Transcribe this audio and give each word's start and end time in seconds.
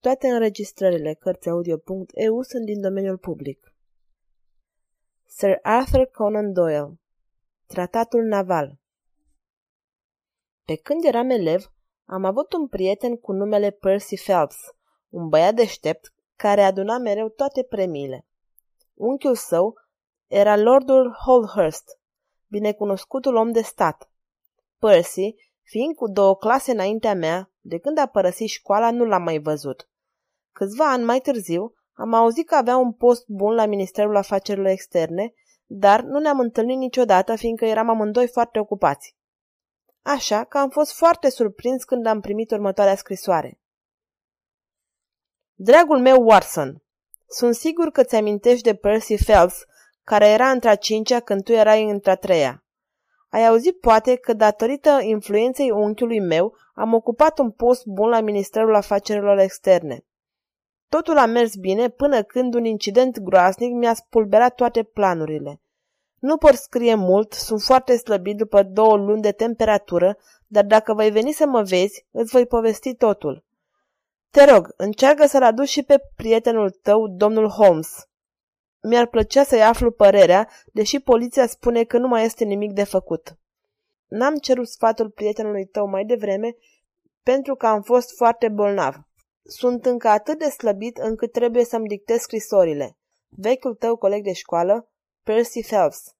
Toate 0.00 0.28
înregistrările 0.28 1.14
Cărțiaudio.eu 1.14 2.42
sunt 2.42 2.64
din 2.64 2.80
domeniul 2.80 3.18
public. 3.18 3.74
Sir 5.24 5.58
Arthur 5.62 6.06
Conan 6.06 6.52
Doyle 6.52 7.00
Tratatul 7.66 8.22
naval 8.22 8.78
Pe 10.64 10.76
când 10.76 11.04
eram 11.04 11.30
elev, 11.30 11.72
am 12.04 12.24
avut 12.24 12.52
un 12.52 12.68
prieten 12.68 13.16
cu 13.16 13.32
numele 13.32 13.70
Percy 13.70 14.16
Phelps, 14.16 14.56
un 15.08 15.28
băiat 15.28 15.54
deștept 15.54 16.14
care 16.36 16.62
aduna 16.62 16.98
mereu 16.98 17.28
toate 17.28 17.62
premiile. 17.62 18.26
Unchiul 18.94 19.34
său 19.34 19.74
era 20.26 20.56
Lordul 20.56 21.16
Holhurst, 21.24 21.98
binecunoscutul 22.46 23.34
om 23.34 23.52
de 23.52 23.60
stat. 23.60 24.10
Percy, 24.78 25.34
fiind 25.62 25.94
cu 25.94 26.08
două 26.10 26.36
clase 26.36 26.70
înaintea 26.72 27.14
mea, 27.14 27.50
de 27.60 27.78
când 27.78 27.98
a 27.98 28.06
părăsit 28.06 28.48
școala 28.48 28.90
nu 28.90 29.04
l-am 29.04 29.22
mai 29.22 29.38
văzut. 29.38 29.88
Câțiva 30.52 30.90
ani 30.90 31.04
mai 31.04 31.20
târziu, 31.20 31.74
am 31.92 32.14
auzit 32.14 32.46
că 32.46 32.54
avea 32.54 32.76
un 32.76 32.92
post 32.92 33.24
bun 33.28 33.54
la 33.54 33.66
Ministerul 33.66 34.16
Afacerilor 34.16 34.68
Externe, 34.68 35.32
dar 35.66 36.00
nu 36.02 36.18
ne-am 36.18 36.38
întâlnit 36.38 36.76
niciodată, 36.76 37.36
fiindcă 37.36 37.64
eram 37.64 37.88
amândoi 37.88 38.28
foarte 38.28 38.58
ocupați. 38.58 39.16
Așa 40.02 40.44
că 40.44 40.58
am 40.58 40.68
fost 40.68 40.92
foarte 40.92 41.30
surprins 41.30 41.84
când 41.84 42.06
am 42.06 42.20
primit 42.20 42.50
următoarea 42.50 42.96
scrisoare. 42.96 43.60
Dragul 45.58 46.00
meu 46.00 46.22
Watson, 46.22 46.82
sunt 47.28 47.54
sigur 47.54 47.90
că 47.90 48.02
ți-amintești 48.02 48.62
de 48.62 48.74
Percy 48.74 49.14
Phelps, 49.14 49.64
care 50.04 50.28
era 50.28 50.50
între 50.50 50.68
a 50.68 50.74
cincea 50.74 51.20
când 51.20 51.42
tu 51.42 51.52
erai 51.52 51.90
între 51.90 52.10
a 52.10 52.14
treia. 52.14 52.64
Ai 53.28 53.46
auzit 53.46 53.80
poate 53.80 54.16
că 54.16 54.32
datorită 54.32 54.98
influenței 55.02 55.70
unchiului 55.70 56.20
meu 56.20 56.54
am 56.74 56.94
ocupat 56.94 57.38
un 57.38 57.50
post 57.50 57.86
bun 57.86 58.08
la 58.08 58.20
Ministerul 58.20 58.74
Afacerilor 58.74 59.38
Externe. 59.38 60.04
Totul 60.88 61.18
a 61.18 61.26
mers 61.26 61.54
bine 61.54 61.88
până 61.88 62.22
când 62.22 62.54
un 62.54 62.64
incident 62.64 63.18
groaznic 63.18 63.72
mi-a 63.72 63.94
spulberat 63.94 64.54
toate 64.54 64.82
planurile. 64.82 65.60
Nu 66.18 66.36
pot 66.36 66.54
scrie 66.54 66.94
mult, 66.94 67.32
sunt 67.32 67.60
foarte 67.60 67.96
slăbit 67.96 68.36
după 68.36 68.62
două 68.62 68.96
luni 68.96 69.22
de 69.22 69.32
temperatură, 69.32 70.16
dar 70.46 70.64
dacă 70.64 70.94
voi 70.94 71.10
veni 71.10 71.32
să 71.32 71.46
mă 71.46 71.62
vezi, 71.62 72.06
îți 72.10 72.30
voi 72.30 72.46
povesti 72.46 72.94
totul. 72.94 73.44
Te 74.36 74.44
rog, 74.44 74.74
încearcă 74.76 75.26
să-l 75.26 75.42
aduci 75.42 75.68
și 75.68 75.82
pe 75.82 76.00
prietenul 76.16 76.70
tău, 76.70 77.08
domnul 77.08 77.48
Holmes. 77.48 78.08
Mi-ar 78.82 79.06
plăcea 79.06 79.44
să-i 79.44 79.62
aflu 79.62 79.90
părerea, 79.90 80.48
deși 80.72 81.00
poliția 81.00 81.46
spune 81.46 81.84
că 81.84 81.98
nu 81.98 82.08
mai 82.08 82.24
este 82.24 82.44
nimic 82.44 82.72
de 82.72 82.84
făcut. 82.84 83.38
N-am 84.06 84.36
cerut 84.36 84.68
sfatul 84.68 85.10
prietenului 85.10 85.66
tău 85.66 85.86
mai 85.86 86.04
devreme 86.04 86.56
pentru 87.22 87.54
că 87.54 87.66
am 87.66 87.82
fost 87.82 88.16
foarte 88.16 88.48
bolnav. 88.48 88.94
Sunt 89.42 89.86
încă 89.86 90.08
atât 90.08 90.38
de 90.38 90.48
slăbit 90.48 90.96
încât 90.96 91.32
trebuie 91.32 91.64
să-mi 91.64 91.88
dictez 91.88 92.20
scrisorile. 92.20 92.96
Vechiul 93.28 93.74
tău 93.74 93.96
coleg 93.96 94.24
de 94.24 94.32
școală, 94.32 94.88
Percy 95.22 95.60
Phelps. 95.60 96.14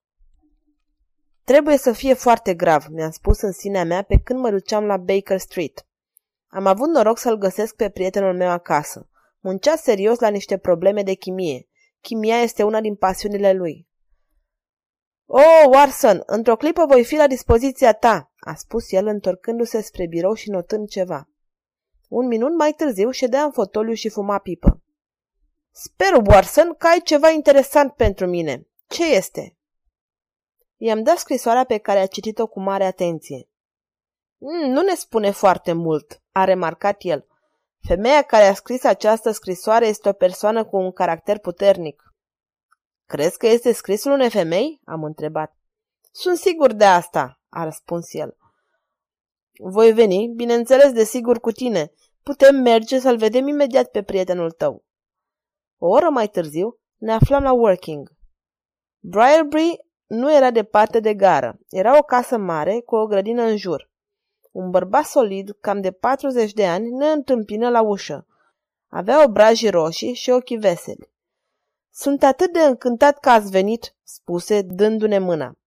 Trebuie 1.44 1.76
să 1.76 1.92
fie 1.92 2.14
foarte 2.14 2.54
grav, 2.54 2.86
mi-am 2.90 3.10
spus 3.10 3.40
în 3.40 3.52
sinea 3.52 3.84
mea 3.84 4.02
pe 4.02 4.20
când 4.24 4.40
mă 4.40 4.50
duceam 4.50 4.84
la 4.84 4.96
Baker 4.96 5.38
Street. 5.38 5.86
Am 6.48 6.66
avut 6.66 6.88
noroc 6.88 7.18
să-l 7.18 7.36
găsesc 7.36 7.74
pe 7.76 7.90
prietenul 7.90 8.34
meu 8.34 8.48
acasă. 8.48 9.08
Muncea 9.40 9.76
serios 9.76 10.18
la 10.18 10.28
niște 10.28 10.58
probleme 10.58 11.02
de 11.02 11.14
chimie. 11.14 11.68
Chimia 12.00 12.40
este 12.40 12.62
una 12.62 12.80
din 12.80 12.94
pasiunile 12.94 13.52
lui. 13.52 13.88
Oh, 15.26 15.64
Warson, 15.72 16.22
într-o 16.26 16.56
clipă 16.56 16.84
voi 16.84 17.04
fi 17.04 17.16
la 17.16 17.26
dispoziția 17.26 17.92
ta, 17.92 18.32
a 18.36 18.54
spus 18.54 18.92
el 18.92 19.06
întorcându-se 19.06 19.80
spre 19.80 20.06
birou 20.06 20.34
și 20.34 20.50
notând 20.50 20.88
ceva. 20.88 21.28
Un 22.08 22.26
minut 22.26 22.56
mai 22.56 22.72
târziu 22.72 23.10
ședea 23.10 23.42
în 23.42 23.50
fotoliu 23.50 23.94
și 23.94 24.08
fuma 24.08 24.38
pipă. 24.38 24.82
Sper, 25.70 26.22
Warson, 26.26 26.74
că 26.78 26.86
ai 26.86 27.00
ceva 27.00 27.30
interesant 27.30 27.92
pentru 27.92 28.26
mine. 28.26 28.66
Ce 28.86 29.14
este? 29.14 29.56
I-am 30.76 31.02
dat 31.02 31.18
scrisoarea 31.18 31.64
pe 31.64 31.78
care 31.78 31.98
a 31.98 32.06
citit-o 32.06 32.46
cu 32.46 32.60
mare 32.60 32.84
atenție. 32.84 33.48
Mm, 34.38 34.70
nu 34.70 34.80
ne 34.80 34.94
spune 34.94 35.30
foarte 35.30 35.72
mult, 35.72 36.22
a 36.32 36.44
remarcat 36.44 36.96
el. 36.98 37.26
Femeia 37.86 38.22
care 38.22 38.44
a 38.44 38.54
scris 38.54 38.84
această 38.84 39.30
scrisoare 39.30 39.86
este 39.86 40.08
o 40.08 40.12
persoană 40.12 40.64
cu 40.64 40.76
un 40.76 40.92
caracter 40.92 41.38
puternic. 41.38 42.14
Crezi 43.06 43.38
că 43.38 43.46
este 43.46 43.72
scrisul 43.72 44.12
unei 44.12 44.30
femei? 44.30 44.80
am 44.84 45.04
întrebat. 45.04 45.56
Sunt 46.12 46.36
sigur 46.36 46.72
de 46.72 46.84
asta, 46.84 47.40
a 47.48 47.64
răspuns 47.64 48.14
el. 48.14 48.36
Voi 49.58 49.92
veni, 49.92 50.32
bineînțeles, 50.36 50.92
desigur 50.92 51.40
cu 51.40 51.50
tine. 51.50 51.92
Putem 52.22 52.56
merge 52.56 52.98
să-l 52.98 53.16
vedem 53.16 53.48
imediat 53.48 53.90
pe 53.90 54.02
prietenul 54.02 54.50
tău. 54.50 54.84
O 55.78 55.88
oră 55.88 56.08
mai 56.10 56.28
târziu 56.28 56.78
ne 56.96 57.12
aflam 57.12 57.42
la 57.42 57.52
Working. 57.52 58.12
Briarbury 59.00 59.86
nu 60.06 60.34
era 60.34 60.50
departe 60.50 61.00
de 61.00 61.14
gară. 61.14 61.58
Era 61.68 61.98
o 61.98 62.02
casă 62.02 62.36
mare 62.36 62.80
cu 62.80 62.96
o 62.96 63.06
grădină 63.06 63.42
în 63.42 63.56
jur. 63.56 63.90
Un 64.56 64.70
bărbat 64.70 65.04
solid, 65.04 65.56
cam 65.60 65.80
de 65.80 65.90
40 65.90 66.52
de 66.52 66.66
ani, 66.66 66.90
ne 66.90 67.06
întâmpină 67.06 67.68
la 67.68 67.82
ușă. 67.82 68.26
Avea 68.88 69.24
obrajii 69.24 69.70
roșii 69.70 70.14
și 70.14 70.30
ochii 70.30 70.56
veseli. 70.56 71.10
Sunt 71.92 72.22
atât 72.22 72.52
de 72.52 72.62
încântat 72.62 73.18
că 73.18 73.30
ați 73.30 73.50
venit, 73.50 73.94
spuse, 74.02 74.62
dându-ne 74.62 75.18
mâna. 75.18 75.58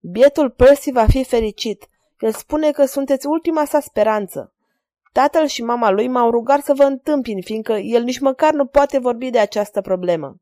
Bietul 0.00 0.50
Percy 0.50 0.90
va 0.90 1.06
fi 1.06 1.24
fericit. 1.24 1.88
El 2.18 2.32
spune 2.32 2.70
că 2.70 2.84
sunteți 2.84 3.26
ultima 3.26 3.64
sa 3.64 3.80
speranță. 3.80 4.52
Tatăl 5.12 5.46
și 5.46 5.62
mama 5.62 5.90
lui 5.90 6.08
m-au 6.08 6.30
rugat 6.30 6.64
să 6.64 6.74
vă 6.74 6.84
întâmpin, 6.84 7.42
fiindcă 7.42 7.72
el 7.72 8.02
nici 8.02 8.18
măcar 8.18 8.52
nu 8.52 8.66
poate 8.66 8.98
vorbi 8.98 9.30
de 9.30 9.38
această 9.38 9.80
problemă. 9.80 10.36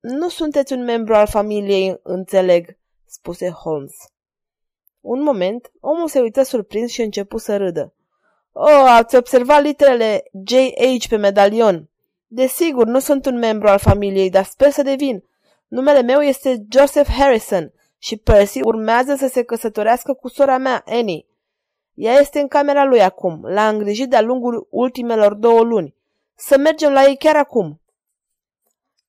Nu 0.00 0.28
sunteți 0.28 0.72
un 0.72 0.84
membru 0.84 1.14
al 1.14 1.26
familiei, 1.26 2.00
înțeleg, 2.02 2.78
spuse 3.04 3.50
Holmes. 3.50 3.94
Un 5.06 5.22
moment, 5.22 5.72
omul 5.80 6.08
se 6.08 6.20
uită 6.20 6.42
surprins 6.42 6.90
și 6.90 7.02
începu 7.02 7.38
să 7.38 7.56
râdă. 7.56 7.92
Oh, 8.52 8.84
ați 8.86 9.16
observat 9.16 9.62
literele 9.62 10.24
J.H. 10.44 11.08
pe 11.08 11.16
medalion. 11.16 11.88
Desigur, 12.26 12.86
nu 12.86 12.98
sunt 12.98 13.26
un 13.26 13.38
membru 13.38 13.68
al 13.68 13.78
familiei, 13.78 14.30
dar 14.30 14.44
sper 14.44 14.70
să 14.70 14.82
devin. 14.82 15.24
Numele 15.68 16.02
meu 16.02 16.20
este 16.20 16.64
Joseph 16.68 17.10
Harrison 17.10 17.72
și 17.98 18.16
Percy 18.16 18.60
urmează 18.62 19.14
să 19.14 19.26
se 19.26 19.42
căsătorească 19.42 20.12
cu 20.12 20.28
sora 20.28 20.56
mea, 20.58 20.82
Annie. 20.86 21.26
Ea 21.94 22.12
este 22.12 22.40
în 22.40 22.48
camera 22.48 22.84
lui 22.84 23.02
acum. 23.02 23.40
L-a 23.42 23.68
îngrijit 23.68 24.10
de-a 24.10 24.22
lungul 24.22 24.66
ultimelor 24.70 25.34
două 25.34 25.60
luni. 25.60 25.94
Să 26.34 26.58
mergem 26.58 26.92
la 26.92 27.02
ei 27.02 27.16
chiar 27.16 27.36
acum. 27.36 27.80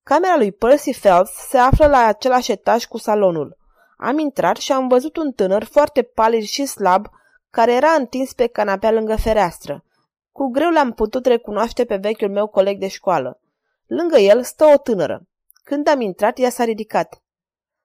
Camera 0.03 0.37
lui 0.37 0.51
Percy 0.51 0.99
Phelps 0.99 1.31
se 1.31 1.57
află 1.57 1.87
la 1.87 2.05
același 2.05 2.51
etaj 2.51 2.85
cu 2.85 2.97
salonul. 2.97 3.57
Am 3.97 4.17
intrat 4.17 4.57
și 4.57 4.71
am 4.71 4.87
văzut 4.87 5.17
un 5.17 5.31
tânăr 5.31 5.63
foarte 5.63 6.01
palid 6.01 6.43
și 6.43 6.65
slab, 6.65 7.07
care 7.49 7.73
era 7.73 7.91
întins 7.91 8.33
pe 8.33 8.47
canapea 8.47 8.91
lângă 8.91 9.15
fereastră. 9.15 9.83
Cu 10.31 10.47
greu 10.47 10.69
l-am 10.69 10.93
putut 10.93 11.25
recunoaște 11.25 11.85
pe 11.85 11.95
vechiul 11.95 12.29
meu 12.29 12.47
coleg 12.47 12.79
de 12.79 12.87
școală. 12.87 13.39
Lângă 13.85 14.17
el 14.17 14.43
stă 14.43 14.65
o 14.65 14.77
tânără. 14.77 15.27
Când 15.63 15.87
am 15.87 16.01
intrat, 16.01 16.39
ea 16.39 16.49
s-a 16.49 16.63
ridicat. 16.63 17.21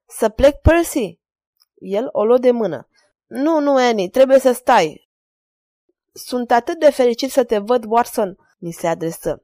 Să 0.06 0.28
plec, 0.28 0.60
Percy?" 0.60 1.18
El 1.74 2.08
o 2.12 2.24
luă 2.24 2.38
de 2.38 2.50
mână. 2.50 2.88
Nu, 3.26 3.60
nu, 3.60 3.74
Annie, 3.74 4.08
trebuie 4.08 4.38
să 4.38 4.52
stai." 4.52 5.08
Sunt 6.12 6.50
atât 6.50 6.78
de 6.78 6.90
fericit 6.90 7.30
să 7.30 7.44
te 7.44 7.58
văd, 7.58 7.84
Watson," 7.88 8.36
mi 8.58 8.72
se 8.72 8.86
adresă. 8.86 9.42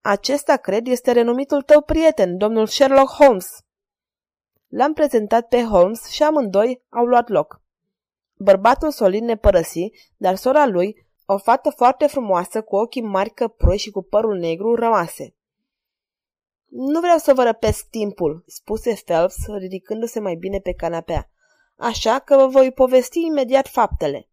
Acesta, 0.00 0.56
cred, 0.56 0.86
este 0.86 1.12
renumitul 1.12 1.62
tău 1.62 1.80
prieten, 1.80 2.36
domnul 2.36 2.66
Sherlock 2.66 3.12
Holmes." 3.12 3.64
L-am 4.74 4.92
prezentat 4.92 5.48
pe 5.48 5.64
Holmes 5.64 6.06
și 6.08 6.22
amândoi 6.22 6.82
au 6.88 7.04
luat 7.04 7.28
loc. 7.28 7.60
Bărbatul 8.34 8.90
solid 8.90 9.22
ne 9.22 9.36
părăsi, 9.36 9.90
dar 10.16 10.34
sora 10.34 10.66
lui, 10.66 11.06
o 11.26 11.38
fată 11.38 11.70
foarte 11.70 12.06
frumoasă, 12.06 12.62
cu 12.62 12.76
ochii 12.76 13.02
mari 13.02 13.30
căproi 13.30 13.78
și 13.78 13.90
cu 13.90 14.02
părul 14.02 14.38
negru, 14.38 14.74
rămase. 14.74 15.34
Nu 16.66 17.00
vreau 17.00 17.18
să 17.18 17.34
vă 17.34 17.42
răpesc 17.42 17.88
timpul, 17.88 18.44
spuse 18.46 19.00
Phelps, 19.04 19.36
ridicându-se 19.58 20.20
mai 20.20 20.34
bine 20.34 20.58
pe 20.58 20.72
canapea. 20.72 21.30
Așa 21.76 22.18
că 22.18 22.36
vă 22.36 22.46
voi 22.46 22.72
povesti 22.72 23.26
imediat 23.26 23.68
faptele. 23.68 24.28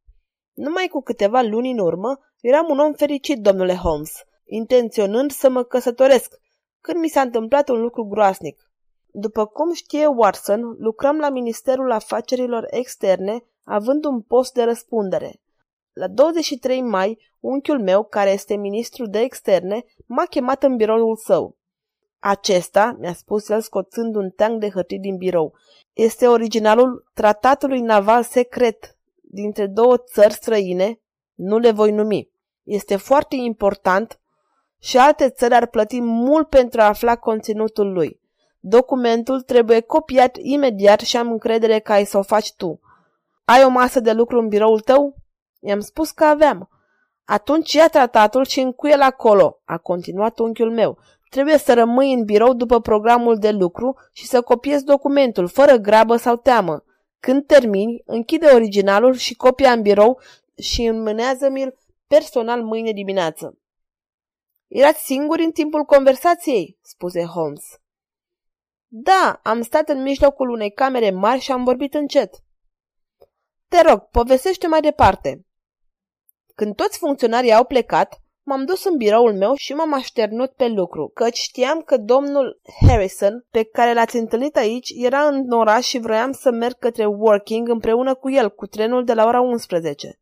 Numai 0.54 0.88
cu 0.88 1.02
câteva 1.02 1.42
luni 1.42 1.72
în 1.72 1.80
urmă, 1.80 2.20
eram 2.42 2.70
un 2.70 2.80
om 2.80 2.94
fericit, 2.94 3.42
domnule 3.42 3.76
Holmes, 3.76 4.24
intenționând 4.46 5.32
să 5.32 5.50
mă 5.50 5.64
căsătoresc, 5.64 6.40
când 6.82 7.00
mi 7.00 7.10
s-a 7.10 7.22
întâmplat 7.22 7.70
un 7.70 7.82
lucru 7.82 8.04
groasnic. 8.04 8.69
După 9.12 9.46
cum 9.46 9.74
știe 9.74 10.06
Watson, 10.06 10.76
lucrăm 10.80 11.18
la 11.18 11.30
Ministerul 11.30 11.92
Afacerilor 11.92 12.68
Externe, 12.70 13.44
având 13.64 14.06
un 14.06 14.22
post 14.22 14.54
de 14.54 14.64
răspundere. 14.64 15.42
La 15.94 16.08
23 16.08 16.82
mai, 16.82 17.18
unchiul 17.40 17.82
meu, 17.82 18.04
care 18.04 18.32
este 18.32 18.56
ministru 18.56 19.06
de 19.06 19.20
externe, 19.20 19.86
m-a 20.06 20.26
chemat 20.26 20.64
în 20.64 20.76
biroul 20.76 21.16
său. 21.16 21.58
Acesta, 22.20 22.96
mi-a 23.00 23.14
spus 23.14 23.50
el 23.50 23.62
scoțând 23.62 24.16
un 24.16 24.30
teanc 24.30 24.60
de 24.60 24.70
hârtii 24.70 25.00
din 25.00 25.18
birou, 25.18 25.54
este 25.94 26.28
originalul 26.28 27.10
tratatului 27.14 27.82
naval 27.82 28.24
secret 28.24 28.98
dintre 29.22 29.68
două 29.68 29.98
țări 29.98 30.34
străine, 30.34 31.00
nu 31.34 31.58
le 31.58 31.72
voi 31.72 31.92
numi. 31.92 32.30
Este 32.64 32.96
foarte 32.96 33.36
important 33.36 34.20
și 34.80 34.98
alte 34.98 35.30
țări 35.30 35.54
ar 35.54 35.66
plăti 35.66 36.02
mult 36.02 36.50
pentru 36.50 36.82
a 36.82 36.88
afla 36.88 37.16
conținutul 37.16 37.92
lui. 37.92 38.19
Documentul 38.60 39.42
trebuie 39.42 39.80
copiat 39.80 40.38
imediat 40.40 41.00
și 41.00 41.18
am 41.18 41.32
încredere 41.32 41.80
că 41.80 41.92
ai 41.92 42.06
să 42.06 42.18
o 42.18 42.22
faci 42.22 42.54
tu. 42.54 42.80
Ai 43.46 43.64
o 43.64 43.70
masă 43.70 44.00
de 44.00 44.12
lucru 44.12 44.40
în 44.40 44.48
biroul 44.48 44.80
tău? 44.80 45.16
I-am 45.60 45.80
spus 45.80 46.12
că 46.12 46.24
aveam. 46.24 46.70
Atunci 47.26 47.74
ia 47.74 47.88
tratatul 47.88 48.46
și 48.46 48.60
încuie-l 48.60 49.02
acolo, 49.02 49.62
a 49.66 49.78
continuat 49.78 50.40
unchiul 50.40 50.72
meu. 50.72 50.98
Trebuie 51.30 51.58
să 51.58 51.74
rămâi 51.74 52.14
în 52.14 52.24
birou 52.24 52.54
după 52.54 52.80
programul 52.80 53.38
de 53.38 53.52
lucru 53.52 53.96
și 54.12 54.26
să 54.26 54.42
copiezi 54.42 54.84
documentul, 54.84 55.48
fără 55.48 55.76
grabă 55.76 56.16
sau 56.16 56.36
teamă. 56.36 56.84
Când 57.20 57.46
termini, 57.46 58.02
închide 58.06 58.46
originalul 58.46 59.14
și 59.14 59.36
copia 59.36 59.72
în 59.72 59.82
birou 59.82 60.20
și 60.56 60.84
înmânează-mi-l 60.84 61.78
personal 62.08 62.64
mâine 62.64 62.92
dimineață. 62.92 63.58
Erați 64.68 65.06
singuri 65.06 65.44
în 65.44 65.52
timpul 65.52 65.84
conversației, 65.84 66.78
spuse 66.82 67.24
Holmes. 67.24 67.79
Da, 68.92 69.40
am 69.44 69.62
stat 69.62 69.90
în 69.90 70.02
mijlocul 70.02 70.50
unei 70.50 70.72
camere 70.72 71.12
mari 71.12 71.40
și 71.40 71.52
am 71.52 71.64
vorbit 71.64 71.94
încet. 71.94 72.44
Te 73.68 73.82
rog, 73.82 74.00
povestește 74.00 74.68
mai 74.68 74.82
departe. 74.82 75.46
Când 76.56 76.76
toți 76.76 76.98
funcționarii 76.98 77.54
au 77.54 77.66
plecat, 77.66 78.22
m-am 78.44 78.66
dus 78.66 78.84
în 78.84 78.98
biroul 78.98 79.34
meu 79.34 79.54
și 79.54 79.74
m-am 79.74 79.94
așternut 79.94 80.52
pe 80.52 80.68
lucru, 80.68 81.12
căci 81.14 81.38
știam 81.38 81.82
că 81.82 81.98
domnul 81.98 82.62
Harrison, 82.88 83.46
pe 83.50 83.64
care 83.64 83.94
l-ați 83.94 84.18
întâlnit 84.18 84.56
aici, 84.56 84.92
era 84.96 85.28
în 85.28 85.52
oraș 85.52 85.86
și 85.86 86.00
vroiam 86.00 86.32
să 86.32 86.52
merg 86.52 86.78
către 86.80 87.06
Working 87.06 87.70
împreună 87.70 88.16
cu 88.16 88.30
el, 88.30 88.50
cu 88.50 88.66
trenul 88.66 89.04
de 89.04 89.14
la 89.14 89.26
ora 89.26 89.42
11. 89.42 90.20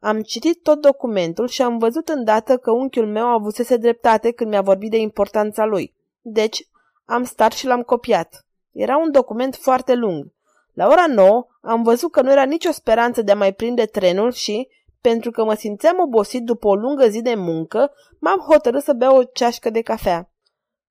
Am 0.00 0.22
citit 0.22 0.62
tot 0.62 0.80
documentul 0.80 1.48
și 1.48 1.62
am 1.62 1.78
văzut 1.78 2.08
îndată 2.08 2.56
că 2.56 2.70
unchiul 2.70 3.06
meu 3.06 3.26
avusese 3.26 3.76
dreptate 3.76 4.30
când 4.30 4.50
mi-a 4.50 4.62
vorbit 4.62 4.90
de 4.90 4.96
importanța 4.96 5.64
lui. 5.64 5.94
Deci, 6.20 6.68
am 7.08 7.24
stat 7.24 7.52
și 7.52 7.66
l-am 7.66 7.82
copiat. 7.82 8.46
Era 8.72 8.96
un 8.96 9.10
document 9.10 9.54
foarte 9.54 9.94
lung. 9.94 10.32
La 10.72 10.86
ora 10.86 11.06
9 11.06 11.46
am 11.60 11.82
văzut 11.82 12.12
că 12.12 12.22
nu 12.22 12.30
era 12.30 12.42
nicio 12.42 12.70
speranță 12.70 13.22
de 13.22 13.32
a 13.32 13.36
mai 13.36 13.52
prinde 13.52 13.84
trenul 13.84 14.32
și, 14.32 14.68
pentru 15.00 15.30
că 15.30 15.44
mă 15.44 15.54
simțeam 15.54 15.98
obosit 16.00 16.42
după 16.42 16.68
o 16.68 16.74
lungă 16.74 17.08
zi 17.08 17.22
de 17.22 17.34
muncă, 17.34 17.92
m-am 18.20 18.38
hotărât 18.38 18.82
să 18.82 18.92
beau 18.92 19.16
o 19.16 19.24
ceașcă 19.24 19.70
de 19.70 19.80
cafea. 19.80 20.30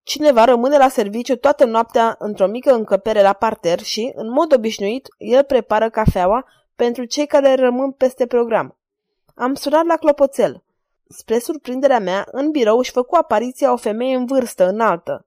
Cineva 0.04 0.44
rămâne 0.44 0.78
la 0.78 0.88
serviciu 0.88 1.36
toată 1.36 1.66
noaptea 1.66 2.16
într-o 2.20 2.48
mică 2.48 2.74
încăpere 2.74 3.22
la 3.22 3.34
parter 3.34 3.80
și, 3.80 4.12
în 4.16 4.32
mod 4.32 4.54
obișnuit, 4.54 5.08
el 5.18 5.44
prepară 5.44 5.90
cafeaua 5.90 6.46
pentru 6.76 7.04
cei 7.04 7.26
care 7.26 7.56
rămân 7.56 7.92
peste 7.92 8.26
program. 8.26 8.78
Am 9.36 9.54
sunat 9.54 9.86
la 9.86 9.96
clopoțel. 9.96 10.64
Spre 11.08 11.40
surprinderea 11.40 12.00
mea, 12.00 12.28
în 12.32 12.52
birou 12.52 12.78
își 12.78 12.92
făcu 12.92 13.16
apariția 13.16 13.72
o 13.72 13.76
femeie 13.76 14.16
în 14.16 14.26
vârstă, 14.26 14.68
înaltă. 14.68 15.27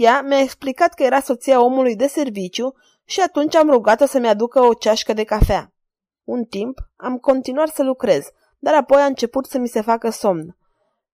Ea 0.00 0.22
mi-a 0.22 0.38
explicat 0.38 0.94
că 0.94 1.02
era 1.02 1.20
soția 1.20 1.60
omului 1.60 1.96
de 1.96 2.06
serviciu 2.06 2.74
și 3.04 3.20
atunci 3.20 3.54
am 3.54 3.70
rugat-o 3.70 4.06
să-mi 4.06 4.28
aducă 4.28 4.60
o 4.60 4.74
ceașcă 4.74 5.12
de 5.12 5.24
cafea. 5.24 5.72
Un 6.24 6.44
timp 6.44 6.78
am 6.96 7.16
continuat 7.16 7.68
să 7.68 7.82
lucrez, 7.82 8.30
dar 8.58 8.74
apoi 8.74 9.00
a 9.00 9.04
început 9.04 9.46
să 9.46 9.58
mi 9.58 9.68
se 9.68 9.80
facă 9.80 10.10
somn. 10.10 10.56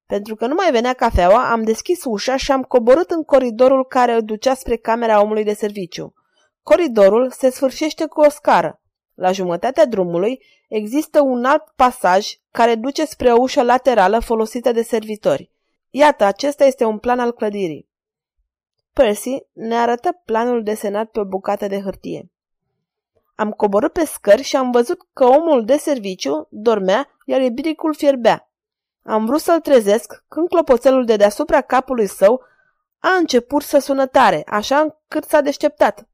Pentru 0.07 0.35
că 0.35 0.47
nu 0.47 0.55
mai 0.55 0.71
venea 0.71 0.93
cafeaua, 0.93 1.51
am 1.51 1.63
deschis 1.63 2.05
ușa 2.05 2.37
și 2.37 2.53
am 2.53 2.63
coborât 2.63 3.11
în 3.11 3.23
coridorul 3.23 3.85
care 3.85 4.21
ducea 4.21 4.55
spre 4.55 4.77
camera 4.77 5.23
omului 5.23 5.45
de 5.45 5.55
serviciu. 5.55 6.15
Coridorul 6.63 7.31
se 7.31 7.51
sfârșește 7.51 8.07
cu 8.07 8.21
o 8.21 8.29
scară. 8.29 8.81
La 9.15 9.33
jumătatea 9.33 9.87
drumului 9.87 10.45
există 10.69 11.21
un 11.23 11.45
alt 11.45 11.65
pasaj 11.77 12.29
care 12.51 12.75
duce 12.75 13.05
spre 13.05 13.33
o 13.33 13.41
ușă 13.41 13.63
laterală 13.63 14.19
folosită 14.21 14.73
de 14.73 14.83
servitori. 14.83 15.51
Iată, 15.91 16.25
acesta 16.25 16.65
este 16.65 16.85
un 16.85 16.99
plan 16.99 17.19
al 17.19 17.33
clădirii. 17.33 17.93
Percy 18.95 19.47
ne 19.53 19.77
arătă 19.77 20.21
planul 20.25 20.63
desenat 20.63 21.11
pe 21.11 21.21
o 21.21 21.25
bucată 21.25 21.67
de 21.67 21.81
hârtie. 21.81 22.31
Am 23.35 23.51
coborât 23.51 23.93
pe 23.93 24.05
scări 24.05 24.43
și 24.43 24.57
am 24.57 24.71
văzut 24.71 25.07
că 25.13 25.25
omul 25.25 25.65
de 25.65 25.77
serviciu 25.77 26.47
dormea, 26.51 27.09
iar 27.25 27.41
ibricul 27.41 27.95
fierbea. 27.95 28.51
Am 29.03 29.25
vrut 29.25 29.41
să-l 29.41 29.61
trezesc 29.61 30.25
când 30.29 30.49
clopoțelul 30.49 31.05
de 31.05 31.17
deasupra 31.17 31.61
capului 31.61 32.07
său 32.07 32.43
a 32.99 33.09
început 33.09 33.63
să 33.63 33.79
sună 33.79 34.07
tare, 34.07 34.43
așa 34.47 34.81
încât 34.81 35.25
s-a 35.25 35.41
deșteptat. 35.41 36.09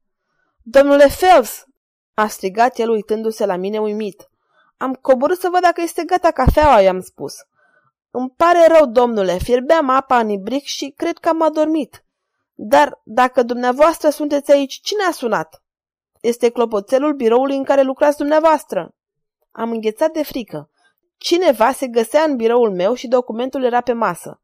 Domnule 0.61 1.07
Phelps!" 1.07 1.65
a 2.13 2.27
strigat 2.27 2.77
el 2.77 2.89
uitându-se 2.89 3.45
la 3.45 3.55
mine 3.55 3.79
uimit. 3.79 4.29
Am 4.77 4.93
coborât 4.93 5.39
să 5.39 5.49
văd 5.51 5.61
dacă 5.61 5.81
este 5.81 6.03
gata 6.03 6.31
cafeaua, 6.31 6.81
i-am 6.81 7.01
spus. 7.01 7.33
Îmi 8.11 8.33
pare 8.37 8.67
rău, 8.67 8.85
domnule, 8.85 9.37
fierbeam 9.37 9.89
apa 9.89 10.19
în 10.19 10.29
ibric 10.29 10.63
și 10.63 10.93
cred 10.97 11.17
că 11.17 11.29
am 11.29 11.41
adormit. 11.41 12.03
Dar 12.63 13.01
dacă 13.03 13.43
dumneavoastră 13.43 14.09
sunteți 14.09 14.51
aici, 14.51 14.79
cine 14.81 15.03
a 15.03 15.11
sunat? 15.11 15.63
Este 16.19 16.49
clopoțelul 16.49 17.13
biroului 17.13 17.55
în 17.55 17.63
care 17.63 17.81
lucrați 17.81 18.17
dumneavoastră. 18.17 18.95
Am 19.51 19.71
înghețat 19.71 20.11
de 20.11 20.23
frică. 20.23 20.69
Cineva 21.17 21.71
se 21.71 21.87
găsea 21.87 22.23
în 22.23 22.35
biroul 22.35 22.71
meu 22.71 22.93
și 22.93 23.07
documentul 23.07 23.63
era 23.63 23.81
pe 23.81 23.93
masă. 23.93 24.41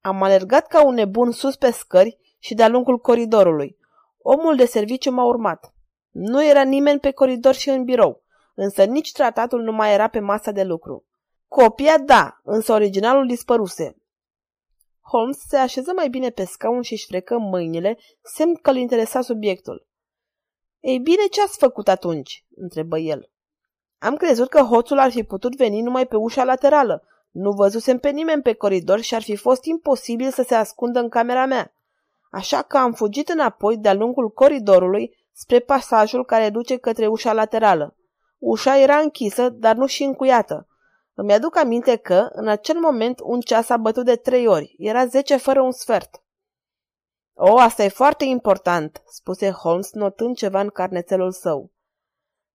Am 0.00 0.22
alergat 0.22 0.66
ca 0.66 0.84
un 0.84 0.94
nebun 0.94 1.30
sus 1.30 1.56
pe 1.56 1.70
scări 1.70 2.18
și 2.38 2.54
de-a 2.54 2.68
lungul 2.68 2.98
coridorului. 2.98 3.76
Omul 4.18 4.56
de 4.56 4.64
serviciu 4.64 5.10
m-a 5.10 5.24
urmat. 5.24 5.74
Nu 6.10 6.44
era 6.44 6.62
nimeni 6.62 7.00
pe 7.00 7.10
coridor 7.10 7.54
și 7.54 7.68
în 7.68 7.84
birou, 7.84 8.22
însă 8.54 8.84
nici 8.84 9.12
tratatul 9.12 9.62
nu 9.62 9.72
mai 9.72 9.92
era 9.92 10.08
pe 10.08 10.20
masa 10.20 10.50
de 10.50 10.62
lucru. 10.62 11.04
Copia 11.48 11.98
da, 11.98 12.40
însă 12.42 12.72
originalul 12.72 13.26
dispăruse. 13.26 13.96
Holmes 15.04 15.38
se 15.48 15.56
așeză 15.56 15.92
mai 15.96 16.08
bine 16.08 16.30
pe 16.30 16.44
scaun 16.44 16.82
și 16.82 16.92
își 16.92 17.06
frecă 17.06 17.38
mâinile, 17.38 17.98
semn 18.22 18.54
că 18.54 18.70
îl 18.70 18.76
interesa 18.76 19.20
subiectul. 19.20 19.86
Ei 20.80 20.98
bine, 20.98 21.26
ce 21.30 21.42
ați 21.42 21.58
făcut 21.58 21.88
atunci?" 21.88 22.44
întrebă 22.56 22.98
el. 22.98 23.30
Am 23.98 24.16
crezut 24.16 24.48
că 24.48 24.60
hoțul 24.60 24.98
ar 24.98 25.10
fi 25.10 25.22
putut 25.22 25.56
veni 25.56 25.80
numai 25.80 26.06
pe 26.06 26.16
ușa 26.16 26.44
laterală. 26.44 27.02
Nu 27.30 27.50
văzusem 27.50 27.98
pe 27.98 28.10
nimeni 28.10 28.42
pe 28.42 28.52
coridor 28.52 29.00
și 29.00 29.14
ar 29.14 29.22
fi 29.22 29.36
fost 29.36 29.64
imposibil 29.64 30.30
să 30.30 30.42
se 30.42 30.54
ascundă 30.54 31.00
în 31.00 31.08
camera 31.08 31.46
mea. 31.46 31.74
Așa 32.30 32.62
că 32.62 32.76
am 32.76 32.92
fugit 32.92 33.28
înapoi 33.28 33.76
de-a 33.76 33.94
lungul 33.94 34.30
coridorului 34.30 35.16
spre 35.32 35.58
pasajul 35.58 36.24
care 36.24 36.50
duce 36.50 36.76
către 36.76 37.06
ușa 37.06 37.32
laterală. 37.32 37.96
Ușa 38.38 38.78
era 38.78 38.96
închisă, 38.96 39.48
dar 39.48 39.76
nu 39.76 39.86
și 39.86 40.02
încuiată. 40.02 40.68
Îmi 41.14 41.32
aduc 41.32 41.56
aminte 41.56 41.96
că, 41.96 42.28
în 42.32 42.48
acel 42.48 42.78
moment, 42.78 43.20
un 43.22 43.40
ceas 43.40 43.68
a 43.68 43.76
bătut 43.76 44.04
de 44.04 44.16
trei 44.16 44.46
ori. 44.46 44.74
Era 44.78 45.06
zece 45.06 45.36
fără 45.36 45.60
un 45.60 45.72
sfert. 45.72 46.22
O, 47.36 47.58
asta 47.58 47.82
e 47.84 47.88
foarte 47.88 48.24
important, 48.24 49.02
spuse 49.06 49.50
Holmes, 49.50 49.92
notând 49.92 50.36
ceva 50.36 50.60
în 50.60 50.68
carnețelul 50.68 51.32
său. 51.32 51.72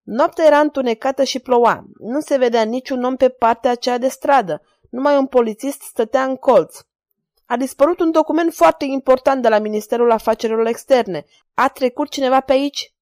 Noaptea 0.02 0.46
era 0.46 0.60
întunecată 0.60 1.24
și 1.24 1.40
ploua. 1.40 1.84
Nu 2.00 2.20
se 2.20 2.38
vedea 2.38 2.64
niciun 2.64 3.04
om 3.04 3.16
pe 3.16 3.30
partea 3.30 3.72
aceea 3.72 3.98
de 3.98 4.08
stradă. 4.08 4.62
Numai 4.90 5.18
un 5.18 5.28
polițist 5.28 5.82
stătea 5.82 6.24
în 6.24 6.36
colț. 6.36 6.78
A 7.46 7.58
dispărut 7.58 8.00
un 8.00 8.12
document 8.12 8.54
foarte 8.54 8.86
important 8.86 9.42
de 9.42 9.50
la 9.50 9.60
Ministerul 9.60 10.12
Afacerilor 10.12 10.66
Externe. 10.66 11.26
A 11.54 11.68
trecut 11.68 12.10
cineva 12.10 12.40
pe 12.40 12.52
aici? 12.52 12.94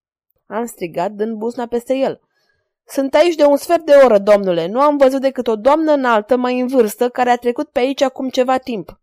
Am 0.45 0.65
strigat, 0.65 1.11
dând 1.11 1.37
buzna 1.37 1.65
peste 1.65 1.95
el. 1.95 2.21
Sunt 2.89 3.13
aici 3.13 3.36
de 3.36 3.46
un 3.46 3.58
sfert 3.58 3.86
de 3.86 3.94
oră, 3.94 4.17
domnule. 4.17 4.65
Nu 4.65 4.82
am 4.82 4.98
văzut 4.98 5.22
decât 5.22 5.48
o 5.48 5.56
doamnă 5.56 5.91
înaltă, 5.91 6.36
mai 6.36 6.60
în 6.60 6.67
vârstă, 6.67 7.10
care 7.10 7.29
a 7.29 7.38
trecut 7.38 7.70
pe 7.70 7.79
aici 7.79 8.01
acum 8.01 8.29
ceva 8.29 8.58
timp. 8.58 9.00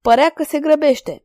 Părea 0.00 0.30
că 0.30 0.42
se 0.42 0.58
grăbește. 0.58 1.24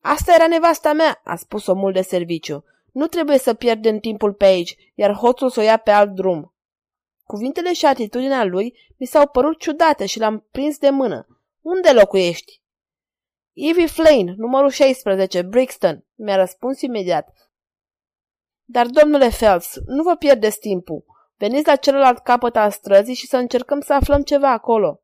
Asta 0.00 0.34
era 0.34 0.46
nevasta 0.46 0.92
mea, 0.92 1.20
a 1.24 1.36
spus 1.36 1.66
omul 1.66 1.92
de 1.92 2.00
serviciu. 2.00 2.64
Nu 2.92 3.06
trebuie 3.06 3.38
să 3.38 3.54
pierdem 3.54 3.98
timpul 3.98 4.32
pe 4.32 4.44
aici, 4.44 4.76
iar 4.94 5.14
hoțul 5.14 5.50
să 5.50 5.60
o 5.60 5.62
ia 5.62 5.76
pe 5.76 5.90
alt 5.90 6.10
drum. 6.14 6.54
Cuvintele 7.24 7.72
și 7.72 7.86
atitudinea 7.86 8.44
lui 8.44 8.78
mi 8.96 9.06
s-au 9.06 9.28
părut 9.28 9.58
ciudate 9.58 10.06
și 10.06 10.18
l-am 10.18 10.46
prins 10.50 10.78
de 10.78 10.90
mână. 10.90 11.26
Unde 11.60 11.92
locuiești? 11.92 12.60
Evie 13.52 13.86
Flane, 13.86 14.34
numărul 14.36 14.70
16, 14.70 15.42
Brixton, 15.42 16.04
mi-a 16.14 16.36
răspuns 16.36 16.80
imediat. 16.80 17.47
Dar, 18.70 18.86
domnule 18.86 19.28
Phelps, 19.28 19.78
nu 19.86 20.02
vă 20.02 20.14
pierdeți 20.16 20.58
timpul. 20.58 21.04
Veniți 21.36 21.66
la 21.66 21.76
celălalt 21.76 22.18
capăt 22.18 22.56
al 22.56 22.70
străzii 22.70 23.14
și 23.14 23.26
să 23.26 23.36
încercăm 23.36 23.80
să 23.80 23.92
aflăm 23.92 24.22
ceva 24.22 24.50
acolo. 24.50 25.00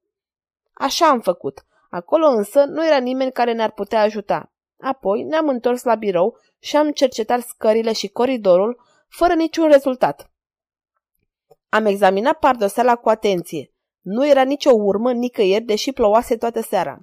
Așa 0.72 1.08
am 1.08 1.20
făcut. 1.20 1.64
Acolo 1.90 2.26
însă 2.26 2.64
nu 2.64 2.86
era 2.86 2.98
nimeni 2.98 3.32
care 3.32 3.52
ne-ar 3.52 3.70
putea 3.70 4.00
ajuta. 4.00 4.52
Apoi 4.80 5.22
ne-am 5.22 5.48
întors 5.48 5.82
la 5.82 5.94
birou 5.94 6.38
și 6.58 6.76
am 6.76 6.90
cercetat 6.90 7.40
scările 7.40 7.92
și 7.92 8.08
coridorul, 8.08 8.80
fără 9.08 9.34
niciun 9.34 9.68
rezultat. 9.68 10.30
Am 11.68 11.86
examinat 11.86 12.38
pardoseala 12.38 12.96
cu 12.96 13.08
atenție. 13.08 13.72
Nu 14.00 14.26
era 14.26 14.42
nicio 14.42 14.70
urmă 14.72 15.12
nicăieri, 15.12 15.64
deși 15.64 15.92
plouase 15.92 16.36
toată 16.36 16.60
seara. 16.60 16.98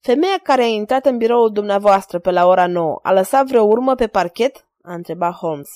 Femeia 0.00 0.38
care 0.42 0.62
a 0.62 0.66
intrat 0.66 1.06
în 1.06 1.16
biroul 1.16 1.52
dumneavoastră 1.52 2.18
pe 2.18 2.30
la 2.30 2.46
ora 2.46 2.66
9 2.66 2.98
a 3.02 3.12
lăsat 3.12 3.46
vreo 3.46 3.62
urmă 3.62 3.94
pe 3.94 4.06
parchet? 4.06 4.63
A 4.84 4.94
întrebat 4.94 5.32
Holmes. 5.32 5.68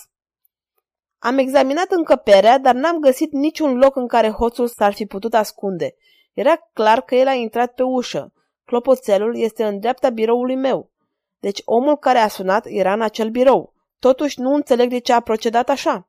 Am 1.19 1.39
examinat 1.39 1.91
încăperea, 1.91 2.59
dar 2.59 2.75
n-am 2.75 2.99
găsit 2.99 3.33
niciun 3.33 3.77
loc 3.77 3.97
în 3.97 4.07
care 4.07 4.31
hoțul 4.31 4.67
s-ar 4.67 4.93
fi 4.93 5.07
putut 5.07 5.35
ascunde. 5.35 5.95
Era 6.33 6.57
clar 6.73 7.01
că 7.01 7.15
el 7.15 7.27
a 7.27 7.33
intrat 7.33 7.75
pe 7.75 7.83
ușă. 7.83 8.33
Clopoțelul 8.65 9.37
este 9.37 9.65
în 9.65 9.79
dreapta 9.79 10.11
biroului 10.11 10.57
meu. 10.57 10.91
Deci 11.39 11.63
omul 11.65 11.97
care 11.97 12.19
a 12.19 12.29
sunat 12.29 12.67
era 12.67 12.93
în 12.93 13.03
acel 13.03 13.29
birou. 13.29 13.75
Totuși 13.99 14.41
nu 14.41 14.55
înțeleg 14.55 14.91
de 14.91 14.99
ce 14.99 15.13
a 15.13 15.21
procedat 15.21 15.69
așa. 15.69 16.09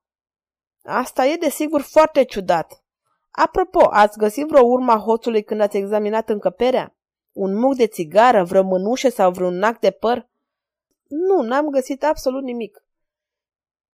Asta 0.83 1.25
e 1.25 1.35
desigur 1.35 1.81
foarte 1.81 2.23
ciudat. 2.23 2.83
Apropo, 3.31 3.87
ați 3.89 4.17
găsit 4.17 4.47
vreo 4.47 4.65
urma 4.65 4.97
hoțului 4.97 5.43
când 5.43 5.61
ați 5.61 5.77
examinat 5.77 6.29
încăperea? 6.29 6.95
Un 7.31 7.59
muc 7.59 7.75
de 7.75 7.87
țigară, 7.87 8.43
vreo 8.43 8.63
mânușă 8.63 9.09
sau 9.09 9.31
vreun 9.31 9.57
nac 9.57 9.79
de 9.79 9.91
păr? 9.91 10.27
Nu, 11.07 11.41
n-am 11.41 11.69
găsit 11.69 12.03
absolut 12.03 12.43
nimic. 12.43 12.83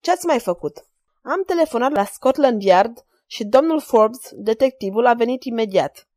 Ce 0.06 0.12
ați 0.12 0.26
mai 0.26 0.40
făcut? 0.40 0.86
Am 1.22 1.44
telefonat 1.46 1.92
la 1.92 2.04
Scotland 2.04 2.64
Yard 2.64 3.06
și 3.26 3.44
domnul 3.44 3.80
Forbes, 3.80 4.30
detectivul, 4.34 5.06
a 5.06 5.14
venit 5.14 5.44
imediat. 5.44 6.08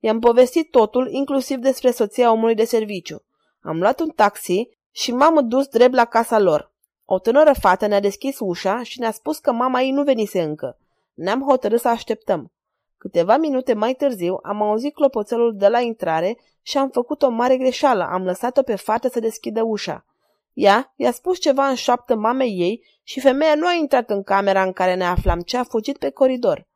I-am 0.00 0.18
povestit 0.18 0.70
totul, 0.70 1.08
inclusiv 1.10 1.58
despre 1.58 1.90
soția 1.90 2.32
omului 2.32 2.54
de 2.54 2.64
serviciu. 2.64 3.22
Am 3.60 3.78
luat 3.78 4.00
un 4.00 4.08
taxi 4.08 4.68
și 4.90 5.12
m-am 5.12 5.48
dus 5.48 5.66
drept 5.66 5.94
la 5.94 6.04
casa 6.04 6.38
lor. 6.38 6.72
O 7.04 7.18
tânără 7.18 7.52
fată 7.60 7.86
ne-a 7.86 8.00
deschis 8.00 8.36
ușa 8.38 8.82
și 8.82 9.00
ne-a 9.00 9.10
spus 9.10 9.38
că 9.38 9.52
mama 9.52 9.80
ei 9.80 9.90
nu 9.90 10.02
venise 10.02 10.42
încă. 10.42 10.78
Ne-am 11.14 11.42
hotărât 11.42 11.80
să 11.80 11.88
așteptăm. 11.88 12.52
Câteva 12.98 13.36
minute 13.36 13.74
mai 13.74 13.94
târziu 13.94 14.38
am 14.42 14.62
auzit 14.62 14.94
clopoțelul 14.94 15.56
de 15.56 15.68
la 15.68 15.80
intrare 15.80 16.38
și 16.62 16.78
am 16.78 16.88
făcut 16.88 17.22
o 17.22 17.28
mare 17.28 17.56
greșeală. 17.56 18.08
Am 18.10 18.24
lăsat-o 18.24 18.62
pe 18.62 18.76
fată 18.76 19.08
să 19.08 19.20
deschidă 19.20 19.62
ușa. 19.62 20.04
Ea 20.58 20.92
i-a 20.96 21.12
spus 21.12 21.38
ceva 21.38 21.68
în 21.68 21.74
șoaptă 21.74 22.14
mamei 22.14 22.58
ei 22.58 22.84
și 23.02 23.20
femeia 23.20 23.54
nu 23.54 23.66
a 23.66 23.72
intrat 23.72 24.10
în 24.10 24.22
camera 24.22 24.62
în 24.62 24.72
care 24.72 24.94
ne 24.94 25.04
aflam, 25.04 25.40
ci 25.40 25.54
a 25.54 25.64
fugit 25.64 25.98
pe 25.98 26.10
coridor. 26.10 26.68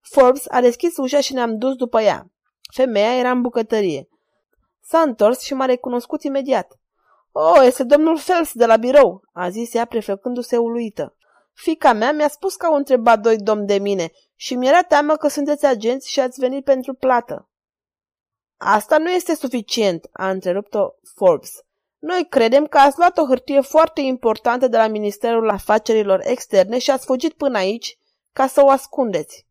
Forbes 0.00 0.44
a 0.48 0.60
deschis 0.60 0.96
ușa 0.96 1.20
și 1.20 1.32
ne-am 1.32 1.58
dus 1.58 1.74
după 1.74 2.00
ea. 2.00 2.30
Femeia 2.72 3.16
era 3.16 3.30
în 3.30 3.40
bucătărie. 3.40 4.08
S-a 4.80 5.00
întors 5.00 5.40
și 5.40 5.54
m-a 5.54 5.64
recunoscut 5.64 6.22
imediat. 6.22 6.80
Oh, 7.32 7.60
este 7.62 7.84
domnul 7.84 8.18
Phelps 8.18 8.52
de 8.52 8.66
la 8.66 8.76
birou, 8.76 9.22
a 9.32 9.48
zis 9.48 9.74
ea 9.74 9.84
prefăcându-se 9.84 10.56
uluită. 10.56 11.16
Fica 11.52 11.92
mea 11.92 12.12
mi-a 12.12 12.28
spus 12.28 12.56
că 12.56 12.66
au 12.66 12.74
întrebat 12.74 13.20
doi 13.20 13.38
domni 13.38 13.66
de 13.66 13.78
mine 13.78 14.10
și 14.34 14.54
mi-era 14.54 14.82
teamă 14.82 15.16
că 15.16 15.28
sunteți 15.28 15.66
agenți 15.66 16.10
și 16.10 16.20
ați 16.20 16.40
venit 16.40 16.64
pentru 16.64 16.94
plată. 16.94 17.48
Asta 18.56 18.98
nu 18.98 19.10
este 19.10 19.34
suficient, 19.34 20.08
a 20.12 20.30
întrerupt-o 20.30 20.88
Forbes. 21.14 21.62
Noi 21.98 22.26
credem 22.28 22.66
că 22.66 22.78
ați 22.78 22.98
luat 22.98 23.18
o 23.18 23.26
hârtie 23.26 23.60
foarte 23.60 24.00
importantă 24.00 24.68
de 24.68 24.76
la 24.76 24.86
Ministerul 24.86 25.50
Afacerilor 25.50 26.20
Externe 26.24 26.78
și 26.78 26.90
ați 26.90 27.06
fugit 27.06 27.32
până 27.32 27.58
aici 27.58 27.98
ca 28.32 28.46
să 28.46 28.64
o 28.64 28.68
ascundeți. 28.68 29.46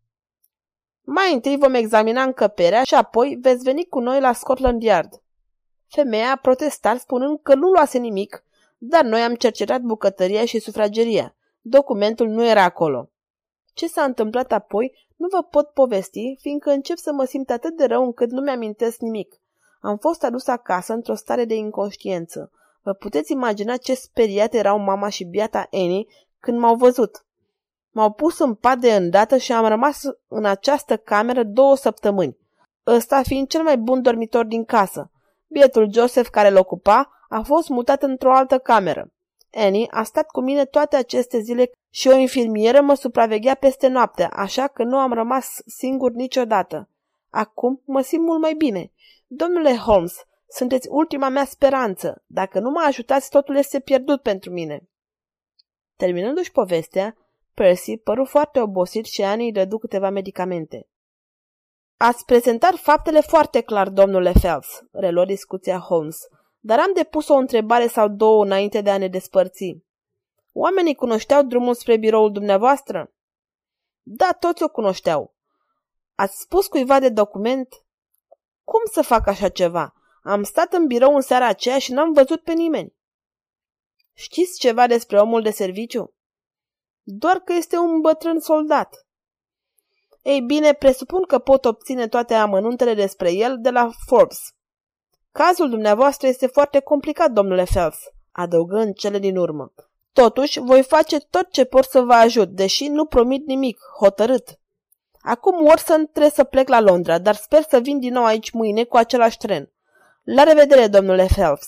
Mai 1.01 1.33
întâi 1.33 1.57
vom 1.57 1.73
examina 1.73 2.23
încăperea 2.23 2.83
și 2.83 2.93
apoi 2.93 3.37
veți 3.41 3.63
veni 3.63 3.85
cu 3.85 3.99
noi 3.99 4.19
la 4.19 4.33
Scotland 4.33 4.83
Yard. 4.83 5.21
Femeia 5.87 6.31
a 6.31 6.35
protestat 6.35 6.99
spunând 6.99 7.39
că 7.43 7.55
nu 7.55 7.67
luase 7.67 7.97
nimic, 7.97 8.43
dar 8.77 9.03
noi 9.03 9.21
am 9.21 9.35
cercetat 9.35 9.81
bucătăria 9.81 10.45
și 10.45 10.59
sufrageria. 10.59 11.35
Documentul 11.61 12.27
nu 12.27 12.45
era 12.45 12.63
acolo. 12.63 13.09
Ce 13.73 13.87
s-a 13.87 14.03
întâmplat 14.03 14.51
apoi 14.51 15.07
nu 15.15 15.27
vă 15.27 15.43
pot 15.43 15.67
povesti, 15.67 16.37
fiindcă 16.39 16.69
încep 16.69 16.97
să 16.97 17.11
mă 17.11 17.23
simt 17.23 17.49
atât 17.49 17.77
de 17.77 17.85
rău 17.85 18.03
încât 18.03 18.31
nu 18.31 18.41
mi-amintesc 18.41 18.99
nimic. 18.99 19.41
Am 19.87 19.97
fost 19.97 20.23
adus 20.23 20.47
acasă 20.47 20.93
într-o 20.93 21.15
stare 21.15 21.45
de 21.45 21.55
inconștiență. 21.55 22.51
Vă 22.81 22.93
puteți 22.93 23.31
imagina 23.31 23.77
ce 23.77 23.93
speriate 23.93 24.57
erau 24.57 24.79
mama 24.79 25.09
și 25.09 25.23
biata 25.23 25.67
Annie 25.71 26.05
când 26.39 26.59
m-au 26.59 26.75
văzut. 26.75 27.25
M-au 27.91 28.11
pus 28.11 28.39
în 28.39 28.53
pat 28.53 28.77
de 28.77 28.95
îndată 28.95 29.37
și 29.37 29.53
am 29.53 29.65
rămas 29.65 30.01
în 30.27 30.45
această 30.45 30.97
cameră 30.97 31.43
două 31.43 31.75
săptămâni, 31.75 32.37
ăsta 32.85 33.21
fiind 33.21 33.47
cel 33.47 33.63
mai 33.63 33.77
bun 33.77 34.01
dormitor 34.01 34.45
din 34.45 34.65
casă. 34.65 35.11
Bietul 35.47 35.91
Joseph 35.91 36.29
care 36.29 36.49
l 36.49 36.57
ocupa 36.57 37.09
a 37.29 37.41
fost 37.41 37.69
mutat 37.69 38.03
într-o 38.03 38.33
altă 38.33 38.57
cameră. 38.57 39.11
Annie 39.53 39.87
a 39.91 40.03
stat 40.03 40.27
cu 40.27 40.41
mine 40.41 40.65
toate 40.65 40.95
aceste 40.95 41.39
zile 41.39 41.71
și 41.89 42.07
o 42.07 42.15
infirmieră 42.15 42.81
mă 42.81 42.93
supraveghea 42.93 43.55
peste 43.55 43.87
noapte, 43.87 44.23
așa 44.31 44.67
că 44.67 44.83
nu 44.83 44.97
am 44.97 45.13
rămas 45.13 45.61
singur 45.65 46.11
niciodată. 46.11 46.89
Acum 47.29 47.81
mă 47.85 48.01
simt 48.01 48.25
mult 48.25 48.41
mai 48.41 48.53
bine. 48.53 48.91
Domnule 49.29 49.75
Holmes, 49.75 50.25
sunteți 50.47 50.87
ultima 50.89 51.29
mea 51.29 51.45
speranță. 51.45 52.23
Dacă 52.25 52.59
nu 52.59 52.69
mă 52.69 52.83
ajutați, 52.85 53.29
totul 53.29 53.55
este 53.55 53.79
pierdut 53.79 54.21
pentru 54.21 54.51
mine. 54.51 54.89
Terminându-și 55.95 56.51
povestea, 56.51 57.17
Percy 57.53 57.97
păru 57.97 58.25
foarte 58.25 58.61
obosit 58.61 59.05
și 59.05 59.21
Annie 59.21 59.45
îi 59.45 59.51
dădu 59.51 59.77
câteva 59.77 60.09
medicamente. 60.09 60.87
Ați 61.97 62.25
prezentat 62.25 62.75
faptele 62.75 63.21
foarte 63.21 63.61
clar, 63.61 63.89
domnule 63.89 64.31
Phelps, 64.31 64.83
reluă 64.91 65.25
discuția 65.25 65.79
Holmes, 65.79 66.17
dar 66.59 66.79
am 66.79 66.93
depus 66.93 67.27
o 67.27 67.35
întrebare 67.35 67.87
sau 67.87 68.07
două 68.07 68.43
înainte 68.43 68.81
de 68.81 68.89
a 68.89 68.97
ne 68.97 69.07
despărți. 69.07 69.77
Oamenii 70.53 70.95
cunoșteau 70.95 71.43
drumul 71.43 71.73
spre 71.73 71.97
biroul 71.97 72.31
dumneavoastră? 72.31 73.13
Da, 74.01 74.31
toți 74.39 74.63
o 74.63 74.69
cunoșteau. 74.69 75.35
Ați 76.15 76.41
spus 76.41 76.67
cuiva 76.67 76.99
de 76.99 77.09
document? 77.09 77.85
Cum 78.71 78.81
să 78.91 79.01
fac 79.01 79.27
așa 79.27 79.49
ceva? 79.49 79.93
Am 80.23 80.43
stat 80.43 80.73
în 80.73 80.87
birou 80.87 81.15
în 81.15 81.21
seara 81.21 81.47
aceea 81.47 81.79
și 81.79 81.91
n-am 81.91 82.13
văzut 82.13 82.41
pe 82.41 82.53
nimeni. 82.53 82.95
Știți 84.13 84.59
ceva 84.59 84.87
despre 84.87 85.19
omul 85.19 85.41
de 85.41 85.49
serviciu? 85.49 86.13
Doar 87.01 87.37
că 87.37 87.53
este 87.53 87.77
un 87.77 88.01
bătrân 88.01 88.39
soldat. 88.39 89.07
Ei 90.21 90.41
bine, 90.41 90.73
presupun 90.73 91.23
că 91.23 91.39
pot 91.39 91.65
obține 91.65 92.07
toate 92.07 92.33
amănuntele 92.33 92.93
despre 92.93 93.31
el 93.31 93.57
de 93.59 93.69
la 93.69 93.89
Forbes. 94.05 94.39
Cazul 95.31 95.69
dumneavoastră 95.69 96.27
este 96.27 96.47
foarte 96.47 96.79
complicat, 96.79 97.31
domnule 97.31 97.63
Phelps, 97.63 97.99
adăugă 98.31 98.75
în 98.75 98.93
cele 98.93 99.19
din 99.19 99.37
urmă. 99.37 99.73
Totuși, 100.13 100.59
voi 100.59 100.83
face 100.83 101.19
tot 101.19 101.51
ce 101.51 101.65
pot 101.65 101.83
să 101.83 102.01
vă 102.01 102.13
ajut, 102.13 102.49
deși 102.49 102.87
nu 102.87 103.05
promit 103.05 103.45
nimic, 103.45 103.77
hotărât. 103.99 104.59
Acum 105.27 105.65
Watson 105.65 106.05
trebuie 106.11 106.31
să 106.31 106.43
plec 106.43 106.67
la 106.67 106.79
Londra, 106.79 107.17
dar 107.17 107.35
sper 107.35 107.61
să 107.69 107.79
vin 107.79 107.99
din 107.99 108.13
nou 108.13 108.25
aici 108.25 108.51
mâine 108.51 108.83
cu 108.83 108.97
același 108.97 109.37
tren. 109.37 109.71
La 110.23 110.43
revedere, 110.43 110.87
domnule 110.87 111.25
Phelps. 111.25 111.67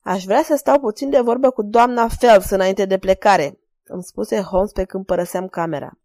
Aș 0.00 0.24
vrea 0.24 0.42
să 0.42 0.56
stau 0.56 0.80
puțin 0.80 1.10
de 1.10 1.20
vorbă 1.20 1.50
cu 1.50 1.62
doamna 1.62 2.06
Phelps 2.18 2.50
înainte 2.50 2.84
de 2.84 2.98
plecare, 2.98 3.58
îmi 3.84 4.02
spuse 4.02 4.40
Holmes 4.40 4.72
pe 4.72 4.84
când 4.84 5.04
părăseam 5.04 5.48
camera. 5.48 5.98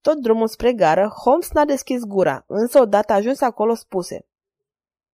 Tot 0.00 0.16
drumul 0.16 0.48
spre 0.48 0.72
gară, 0.72 1.12
Holmes 1.24 1.50
n-a 1.50 1.64
deschis 1.64 2.02
gura, 2.04 2.44
însă 2.46 2.80
odată 2.80 3.12
ajuns 3.12 3.40
acolo 3.40 3.74
spuse. 3.74 4.26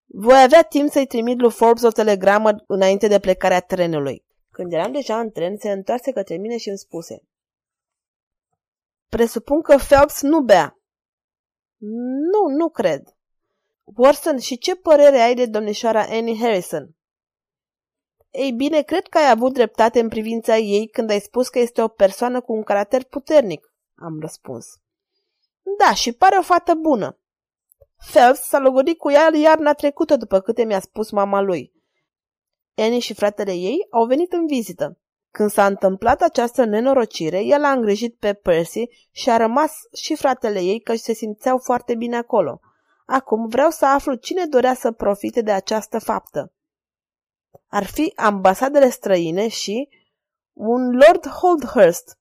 Voi 0.07 0.43
avea 0.43 0.62
timp 0.62 0.91
să-i 0.91 1.07
trimit 1.07 1.41
lui 1.41 1.50
Forbes 1.50 1.83
o 1.83 1.91
telegramă 1.91 2.65
înainte 2.67 3.09
de 3.09 3.19
plecarea 3.19 3.61
trenului. 3.61 4.25
Când 4.50 4.73
eram 4.73 4.93
deja 4.93 5.19
în 5.19 5.31
tren, 5.31 5.57
se 5.57 5.71
întoarse 5.71 6.12
către 6.12 6.37
mine 6.37 6.57
și 6.57 6.69
îmi 6.69 6.79
spuse. 6.79 7.23
Presupun 9.11 9.62
că 9.62 9.76
Phelps 9.76 10.21
nu 10.21 10.40
bea. 10.40 10.79
Nu, 12.33 12.57
nu 12.57 12.69
cred. 12.69 13.17
Watson, 13.85 14.38
și 14.38 14.59
ce 14.59 14.75
părere 14.76 15.19
ai 15.19 15.35
de 15.35 15.47
domnișoara 15.47 16.02
Annie 16.02 16.38
Harrison? 16.38 16.95
Ei 18.31 18.52
bine, 18.52 18.83
cred 18.83 19.07
că 19.07 19.19
ai 19.19 19.31
avut 19.31 19.52
dreptate 19.52 20.00
în 20.00 20.09
privința 20.09 20.57
ei 20.57 20.88
când 20.88 21.11
ai 21.11 21.21
spus 21.21 21.49
că 21.49 21.59
este 21.59 21.83
o 21.83 21.88
persoană 21.88 22.40
cu 22.40 22.52
un 22.52 22.62
caracter 22.62 23.05
puternic, 23.05 23.73
am 23.95 24.21
răspuns. 24.21 24.67
Da, 25.79 25.95
și 25.95 26.12
pare 26.12 26.37
o 26.38 26.43
fată 26.43 26.75
bună. 26.75 27.19
Phelps 28.12 28.40
s-a 28.40 28.59
logodit 28.59 28.99
cu 28.99 29.11
ea 29.11 29.31
iarna 29.35 29.73
trecută, 29.73 30.17
după 30.17 30.40
câte 30.40 30.64
mi-a 30.64 30.81
spus 30.81 31.11
mama 31.11 31.40
lui. 31.40 31.73
Annie 32.75 32.99
și 32.99 33.14
fratele 33.14 33.52
ei 33.52 33.87
au 33.90 34.07
venit 34.07 34.33
în 34.33 34.47
vizită. 34.47 34.99
Când 35.31 35.51
s-a 35.51 35.67
întâmplat 35.67 36.21
această 36.23 36.65
nenorocire, 36.65 37.45
el 37.45 37.65
a 37.65 37.71
îngrijit 37.71 38.17
pe 38.19 38.35
Percy 38.35 38.89
și 39.11 39.31
a 39.31 39.37
rămas 39.37 39.73
și 39.93 40.17
fratele 40.17 40.61
ei 40.61 40.81
că 40.81 40.95
se 40.95 41.13
simțeau 41.13 41.59
foarte 41.59 41.95
bine 41.95 42.17
acolo. 42.17 42.61
Acum 43.07 43.49
vreau 43.49 43.71
să 43.71 43.87
aflu 43.87 44.15
cine 44.15 44.47
dorea 44.47 44.75
să 44.75 44.93
profite 44.93 45.41
de 45.41 45.53
această 45.53 45.99
faptă. 45.99 46.53
Ar 47.69 47.85
fi 47.85 48.13
ambasadele 48.17 48.89
străine 48.89 49.49
și 49.49 49.89
un 50.53 50.91
Lord 50.91 51.27
Holdhurst. 51.29 52.19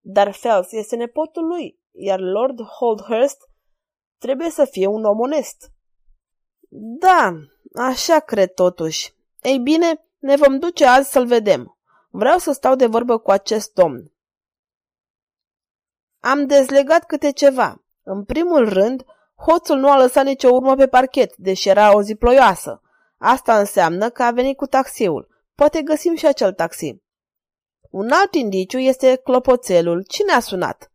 Dar 0.00 0.30
Phelps 0.30 0.72
este 0.72 0.96
nepotul 0.96 1.46
lui, 1.46 1.78
iar 1.90 2.20
Lord 2.20 2.62
Holdhurst 2.62 3.48
trebuie 4.18 4.50
să 4.50 4.64
fie 4.64 4.86
un 4.86 5.04
om 5.04 5.18
onest. 5.18 5.70
Da, 6.98 7.34
așa 7.74 8.18
cred 8.18 8.52
totuși. 8.54 9.14
Ei 9.42 9.58
bine, 9.58 10.04
ne 10.18 10.36
vom 10.36 10.58
duce 10.58 10.86
azi 10.86 11.10
să-l 11.10 11.26
vedem. 11.26 11.78
Vreau 12.10 12.38
să 12.38 12.52
stau 12.52 12.74
de 12.74 12.86
vorbă 12.86 13.18
cu 13.18 13.30
acest 13.30 13.72
domn. 13.72 14.12
Am 16.20 16.46
dezlegat 16.46 17.06
câte 17.06 17.32
ceva. 17.32 17.82
În 18.02 18.24
primul 18.24 18.68
rând, 18.68 19.04
Hoțul 19.36 19.78
nu 19.78 19.90
a 19.90 19.96
lăsat 19.96 20.24
nicio 20.24 20.48
urmă 20.48 20.74
pe 20.74 20.86
parchet, 20.86 21.36
deși 21.36 21.68
era 21.68 21.94
o 21.94 22.02
zi 22.02 22.14
ploioasă. 22.14 22.82
Asta 23.18 23.58
înseamnă 23.58 24.10
că 24.10 24.22
a 24.22 24.30
venit 24.30 24.56
cu 24.56 24.66
taxiul. 24.66 25.28
Poate 25.54 25.82
găsim 25.82 26.14
și 26.14 26.26
acel 26.26 26.52
taxi. 26.52 27.02
Un 27.90 28.10
alt 28.10 28.34
indiciu 28.34 28.78
este 28.78 29.16
clopoțelul. 29.16 30.04
Cine 30.08 30.32
a 30.32 30.40
sunat? 30.40 30.90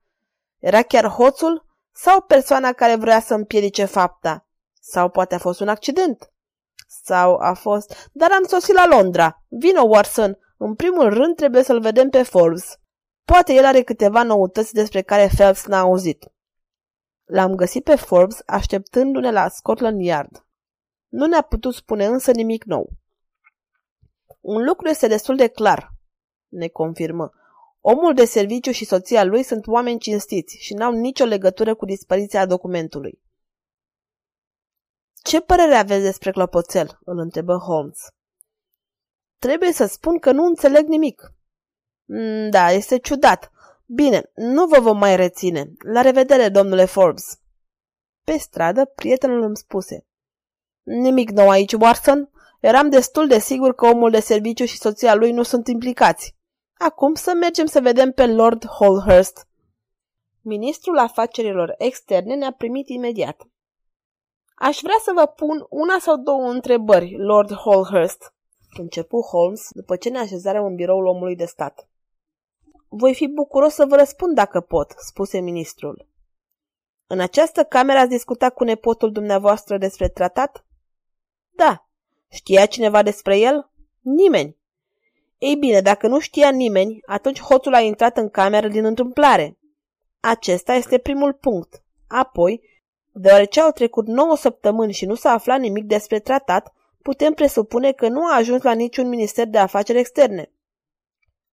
Era 0.59 0.81
chiar 0.81 1.07
hoțul 1.07 1.65
sau 1.91 2.21
persoana 2.21 2.73
care 2.73 2.95
vrea 2.95 3.19
să 3.19 3.33
împiedice 3.33 3.85
fapta? 3.85 4.45
Sau 4.81 5.09
poate 5.09 5.35
a 5.35 5.39
fost 5.39 5.59
un 5.59 5.67
accident? 5.67 6.31
Sau 7.03 7.35
a 7.35 7.53
fost... 7.53 8.09
Dar 8.11 8.31
am 8.31 8.43
sosit 8.43 8.75
la 8.75 8.87
Londra. 8.87 9.43
Vino, 9.47 9.83
Watson. 9.83 10.37
În 10.57 10.75
primul 10.75 11.13
rând 11.13 11.35
trebuie 11.35 11.63
să-l 11.63 11.79
vedem 11.81 12.09
pe 12.09 12.23
Forbes. 12.23 12.79
Poate 13.23 13.53
el 13.53 13.65
are 13.65 13.81
câteva 13.81 14.23
noutăți 14.23 14.73
despre 14.73 15.01
care 15.01 15.29
Phelps 15.33 15.65
n-a 15.65 15.79
auzit. 15.79 16.25
L-am 17.23 17.55
găsit 17.55 17.83
pe 17.83 17.95
Forbes 17.95 18.41
așteptându-ne 18.45 19.31
la 19.31 19.47
Scotland 19.49 20.01
Yard. 20.01 20.45
Nu 21.07 21.25
ne-a 21.25 21.41
putut 21.41 21.73
spune 21.73 22.05
însă 22.05 22.31
nimic 22.31 22.63
nou. 22.63 22.89
Un 24.41 24.63
lucru 24.63 24.87
este 24.87 25.07
destul 25.07 25.35
de 25.35 25.47
clar, 25.47 25.91
ne 26.47 26.67
confirmă. 26.67 27.31
Omul 27.81 28.13
de 28.13 28.25
serviciu 28.25 28.71
și 28.71 28.85
soția 28.85 29.23
lui 29.23 29.43
sunt 29.43 29.67
oameni 29.67 29.99
cinstiți 29.99 30.57
și 30.59 30.73
n-au 30.73 30.91
nicio 30.91 31.25
legătură 31.25 31.75
cu 31.75 31.85
dispariția 31.85 32.45
documentului. 32.45 33.21
Ce 35.23 35.41
părere 35.41 35.75
aveți 35.75 36.03
despre 36.03 36.31
clopoțel?" 36.31 36.99
îl 37.03 37.17
întrebă 37.17 37.55
Holmes. 37.57 37.99
Trebuie 39.39 39.71
să 39.71 39.85
spun 39.85 40.19
că 40.19 40.31
nu 40.31 40.45
înțeleg 40.45 40.87
nimic. 40.87 41.33
Mm, 42.05 42.49
da, 42.49 42.71
este 42.71 42.97
ciudat. 42.97 43.51
Bine, 43.85 44.31
nu 44.33 44.65
vă 44.65 44.79
vom 44.79 44.97
mai 44.97 45.15
reține. 45.15 45.71
La 45.93 46.01
revedere, 46.01 46.49
domnule 46.49 46.85
Forbes. 46.85 47.39
Pe 48.23 48.37
stradă, 48.37 48.85
prietenul 48.85 49.41
îmi 49.41 49.57
spuse. 49.57 50.05
Nimic 50.83 51.29
nou 51.29 51.49
aici, 51.49 51.73
Watson. 51.73 52.29
Eram 52.59 52.89
destul 52.89 53.27
de 53.27 53.39
sigur 53.39 53.75
că 53.75 53.85
omul 53.85 54.11
de 54.11 54.19
serviciu 54.19 54.65
și 54.65 54.77
soția 54.77 55.15
lui 55.15 55.31
nu 55.31 55.43
sunt 55.43 55.67
implicați. 55.67 56.35
Acum 56.77 57.13
să 57.13 57.33
mergem 57.33 57.65
să 57.65 57.79
vedem 57.79 58.11
pe 58.11 58.25
Lord 58.25 58.65
Holhurst. 58.65 59.47
Ministrul 60.41 60.97
afacerilor 60.97 61.75
externe 61.77 62.35
ne-a 62.35 62.51
primit 62.51 62.89
imediat. 62.89 63.47
Aș 64.55 64.79
vrea 64.81 64.97
să 65.03 65.11
vă 65.15 65.25
pun 65.25 65.65
una 65.69 65.99
sau 65.99 66.17
două 66.17 66.49
întrebări, 66.49 67.17
Lord 67.17 67.53
Holhurst, 67.53 68.33
începu 68.77 69.21
Holmes 69.21 69.67
după 69.71 69.95
ce 69.95 70.09
ne 70.09 70.19
așezarăm 70.19 70.65
în 70.65 70.75
biroul 70.75 71.05
omului 71.05 71.35
de 71.35 71.45
stat. 71.45 71.89
Voi 72.87 73.13
fi 73.13 73.27
bucuros 73.27 73.73
să 73.73 73.85
vă 73.85 73.95
răspund 73.95 74.35
dacă 74.35 74.59
pot, 74.61 74.93
spuse 74.97 75.39
ministrul. 75.39 76.07
În 77.07 77.19
această 77.19 77.63
cameră 77.63 77.99
ați 77.99 78.09
discutat 78.09 78.53
cu 78.53 78.63
nepotul 78.63 79.11
dumneavoastră 79.11 79.77
despre 79.77 80.09
tratat? 80.09 80.65
Da. 81.49 81.87
Știa 82.29 82.65
cineva 82.65 83.03
despre 83.03 83.37
el? 83.37 83.71
Nimeni. 84.01 84.57
Ei 85.37 85.55
bine, 85.55 85.81
dacă 85.81 86.07
nu 86.07 86.19
știa 86.19 86.49
nimeni, 86.49 86.99
atunci 87.05 87.41
hoțul 87.41 87.73
a 87.73 87.79
intrat 87.79 88.17
în 88.17 88.29
cameră 88.29 88.67
din 88.67 88.85
întâmplare. 88.85 89.57
Acesta 90.19 90.73
este 90.73 90.97
primul 90.97 91.33
punct. 91.33 91.83
Apoi, 92.07 92.61
deoarece 93.11 93.61
au 93.61 93.71
trecut 93.71 94.07
9 94.07 94.35
săptămâni 94.35 94.93
și 94.93 95.05
nu 95.05 95.15
s-a 95.15 95.31
aflat 95.31 95.59
nimic 95.59 95.83
despre 95.83 96.19
tratat, 96.19 96.73
putem 97.07 97.33
presupune 97.33 97.91
că 97.91 98.07
nu 98.07 98.25
a 98.25 98.35
ajuns 98.35 98.61
la 98.61 98.73
niciun 98.73 99.07
minister 99.07 99.47
de 99.47 99.57
afaceri 99.57 99.99
externe. 99.99 100.51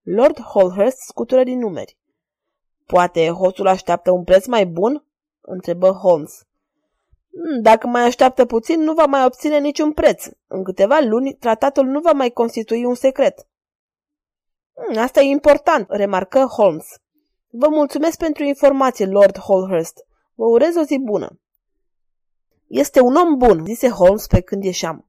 Lord 0.03 0.41
Holhurst 0.41 0.99
scutură 0.99 1.43
din 1.43 1.59
numeri. 1.59 1.99
Poate 2.87 3.29
hoțul 3.29 3.67
așteaptă 3.67 4.11
un 4.11 4.25
preț 4.25 4.47
mai 4.47 4.67
bun? 4.67 5.05
întrebă 5.41 5.91
Holmes. 5.91 6.47
Hmm, 7.31 7.63
dacă 7.63 7.87
mai 7.87 8.03
așteaptă 8.03 8.45
puțin, 8.45 8.81
nu 8.81 8.93
va 8.93 9.05
mai 9.05 9.25
obține 9.25 9.59
niciun 9.59 9.93
preț. 9.93 10.25
În 10.47 10.65
câteva 10.65 10.99
luni, 11.01 11.35
tratatul 11.35 11.87
nu 11.87 12.01
va 12.01 12.13
mai 12.13 12.31
constitui 12.31 12.85
un 12.85 12.95
secret. 12.95 13.49
Hmm, 14.75 15.03
asta 15.03 15.21
e 15.21 15.25
important, 15.25 15.87
remarcă 15.88 16.45
Holmes. 16.45 16.87
Vă 17.49 17.69
mulțumesc 17.69 18.19
pentru 18.19 18.45
informație, 18.45 19.07
Lord 19.07 19.38
Holhurst. 19.38 20.07
Vă 20.35 20.45
urez 20.45 20.77
o 20.77 20.83
zi 20.83 20.99
bună. 20.99 21.41
Este 22.67 23.01
un 23.01 23.15
om 23.15 23.37
bun, 23.37 23.65
zise 23.65 23.88
Holmes 23.88 24.27
pe 24.27 24.41
când 24.41 24.65
ieșeam. 24.65 25.07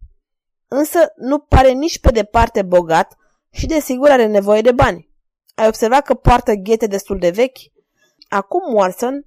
Însă 0.76 1.14
nu 1.16 1.40
pare 1.40 1.72
nici 1.72 2.00
pe 2.00 2.12
departe 2.12 2.62
bogat 2.62 3.18
și 3.50 3.66
desigur 3.66 4.10
are 4.10 4.26
nevoie 4.26 4.62
de 4.62 4.72
bani. 4.72 5.10
Ai 5.56 5.68
observat 5.68 6.06
că 6.06 6.14
poartă 6.14 6.54
ghete 6.54 6.88
destul 6.88 7.20
de 7.20 7.30
vechi? 7.30 7.58
Acum, 8.30 8.74
Watson, 8.74 9.26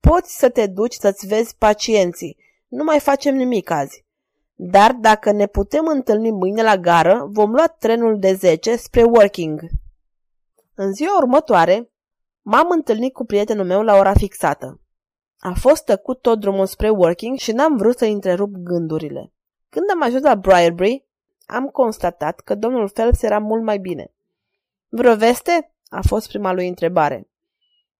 poți 0.00 0.38
să 0.38 0.48
te 0.48 0.66
duci 0.66 0.94
să-ți 0.94 1.26
vezi 1.26 1.56
pacienții. 1.56 2.36
Nu 2.68 2.84
mai 2.84 3.00
facem 3.00 3.34
nimic 3.34 3.70
azi. 3.70 4.04
Dar 4.54 4.92
dacă 4.92 5.32
ne 5.32 5.46
putem 5.46 5.86
întâlni 5.86 6.30
mâine 6.30 6.62
la 6.62 6.76
gară, 6.76 7.26
vom 7.28 7.50
lua 7.50 7.66
trenul 7.66 8.18
de 8.18 8.32
10 8.34 8.76
spre 8.76 9.02
Working. 9.02 9.60
În 10.74 10.92
ziua 10.92 11.16
următoare, 11.16 11.90
m-am 12.42 12.70
întâlnit 12.70 13.12
cu 13.12 13.24
prietenul 13.24 13.64
meu 13.64 13.82
la 13.82 13.96
ora 13.96 14.12
fixată. 14.12 14.80
A 15.38 15.52
fost 15.54 15.84
tăcut 15.84 16.20
tot 16.20 16.40
drumul 16.40 16.66
spre 16.66 16.88
Working 16.88 17.38
și 17.38 17.52
n-am 17.52 17.76
vrut 17.76 17.98
să 17.98 18.04
întrerup 18.04 18.50
gândurile. 18.50 19.32
Când 19.70 19.90
am 19.90 20.02
ajuns 20.02 20.22
la 20.22 20.34
Briarbury, 20.34 21.04
am 21.46 21.66
constatat 21.66 22.40
că 22.40 22.54
domnul 22.54 22.90
Phelps 22.90 23.22
era 23.22 23.38
mult 23.38 23.62
mai 23.62 23.78
bine. 23.78 24.12
Vreo 24.88 25.16
veste? 25.16 25.72
A 25.88 26.00
fost 26.06 26.28
prima 26.28 26.52
lui 26.52 26.68
întrebare. 26.68 27.28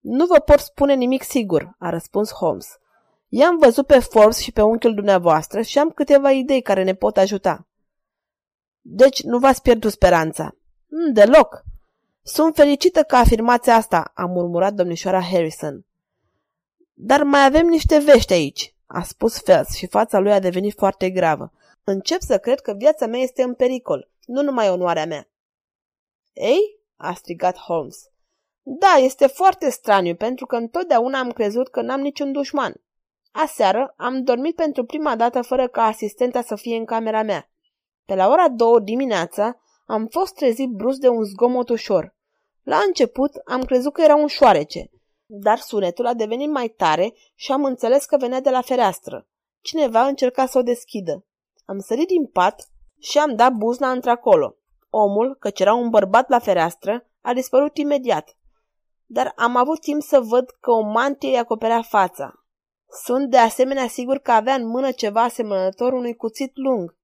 Nu 0.01 0.27
vă 0.27 0.39
pot 0.39 0.59
spune 0.59 0.95
nimic 0.95 1.23
sigur, 1.23 1.75
a 1.79 1.91
răspuns 1.91 2.33
Holmes. 2.33 2.79
I-am 3.29 3.59
văzut 3.59 3.87
pe 3.87 3.99
Forbes 3.99 4.39
și 4.39 4.53
pe 4.53 4.63
unchiul 4.63 4.95
dumneavoastră 4.95 5.63
și 5.63 5.79
am 5.79 5.91
câteva 5.91 6.31
idei 6.31 6.63
care 6.63 6.83
ne 6.83 6.95
pot 6.95 7.17
ajuta. 7.17 7.67
Deci 8.81 9.23
nu 9.23 9.39
v-ați 9.39 9.63
pierdut 9.63 9.91
speranța. 9.91 10.55
Mm, 10.89 11.13
deloc. 11.13 11.65
Sunt 12.23 12.55
fericită 12.55 13.03
că 13.03 13.17
afirmați 13.17 13.71
asta, 13.71 14.13
a 14.15 14.25
murmurat 14.25 14.73
domnișoara 14.73 15.23
Harrison. 15.23 15.85
Dar 16.93 17.23
mai 17.23 17.45
avem 17.45 17.67
niște 17.67 17.99
vești 17.99 18.33
aici, 18.33 18.75
a 18.93 19.03
spus 19.03 19.41
Phelps 19.41 19.75
și 19.75 19.87
fața 19.87 20.19
lui 20.19 20.33
a 20.33 20.39
devenit 20.39 20.75
foarte 20.77 21.11
gravă. 21.11 21.53
Încep 21.85 22.21
să 22.21 22.39
cred 22.39 22.61
că 22.61 22.73
viața 22.73 23.07
mea 23.07 23.21
este 23.21 23.43
în 23.43 23.55
pericol, 23.55 24.11
nu 24.27 24.43
numai 24.43 24.71
onoarea 24.71 25.07
mea. 25.07 25.29
Ei? 26.33 26.79
a 26.97 27.15
strigat 27.15 27.57
Holmes. 27.57 28.11
Da, 28.63 28.95
este 28.99 29.27
foarte 29.27 29.71
straniu, 29.71 30.15
pentru 30.15 30.47
că 30.47 30.57
întotdeauna 30.57 31.19
am 31.19 31.31
crezut 31.31 31.69
că 31.69 31.81
n-am 31.81 32.01
niciun 32.01 32.33
dușman. 32.33 32.75
Aseară 33.33 33.95
am 33.97 34.23
dormit 34.23 34.55
pentru 34.55 34.85
prima 34.85 35.17
dată 35.17 35.43
fără 35.43 35.69
ca 35.69 35.83
asistenta 35.83 36.43
să 36.43 36.57
fie 36.57 36.77
în 36.77 36.85
camera 36.85 37.23
mea. 37.23 37.51
Pe 38.05 38.15
la 38.15 38.29
ora 38.29 38.49
două 38.49 38.81
dimineața 38.81 39.61
am 39.87 40.07
fost 40.07 40.35
trezit 40.35 40.69
brusc 40.69 40.99
de 40.99 41.09
un 41.09 41.25
zgomot 41.25 41.69
ușor. 41.69 42.15
La 42.63 42.79
început 42.87 43.31
am 43.45 43.65
crezut 43.65 43.93
că 43.93 44.03
era 44.03 44.15
un 44.15 44.27
șoarece, 44.27 44.91
dar 45.33 45.59
sunetul 45.59 46.07
a 46.07 46.15
devenit 46.15 46.51
mai 46.51 46.69
tare 46.69 47.15
și 47.35 47.53
am 47.53 47.65
înțeles 47.65 48.05
că 48.05 48.17
venea 48.17 48.41
de 48.41 48.51
la 48.51 48.61
fereastră. 48.61 49.27
Cineva 49.61 50.07
încerca 50.07 50.47
să 50.47 50.59
o 50.59 50.63
deschidă. 50.63 51.25
Am 51.65 51.79
sărit 51.79 52.07
din 52.07 52.27
pat 52.27 52.71
și 52.99 53.19
am 53.19 53.35
dat 53.37 53.53
buzna 53.53 53.91
într-acolo. 53.91 54.57
Omul, 54.91 55.37
căci 55.39 55.61
era 55.61 55.75
un 55.75 55.89
bărbat 55.89 56.29
la 56.29 56.39
fereastră, 56.39 57.11
a 57.21 57.33
dispărut 57.33 57.77
imediat. 57.77 58.37
Dar 59.07 59.33
am 59.37 59.57
avut 59.57 59.81
timp 59.81 60.03
să 60.03 60.21
văd 60.21 60.51
că 60.61 60.71
o 60.71 60.81
mantie 60.81 61.29
îi 61.29 61.39
acoperea 61.39 61.83
fața. 61.83 62.45
Sunt 63.05 63.31
de 63.31 63.39
asemenea 63.39 63.89
sigur 63.89 64.19
că 64.19 64.33
avea 64.33 64.55
în 64.55 64.67
mână 64.67 64.93
ceva 64.93 65.23
asemănător 65.23 65.93
unui 65.93 66.17
cuțit 66.17 66.57
lung. 66.57 66.97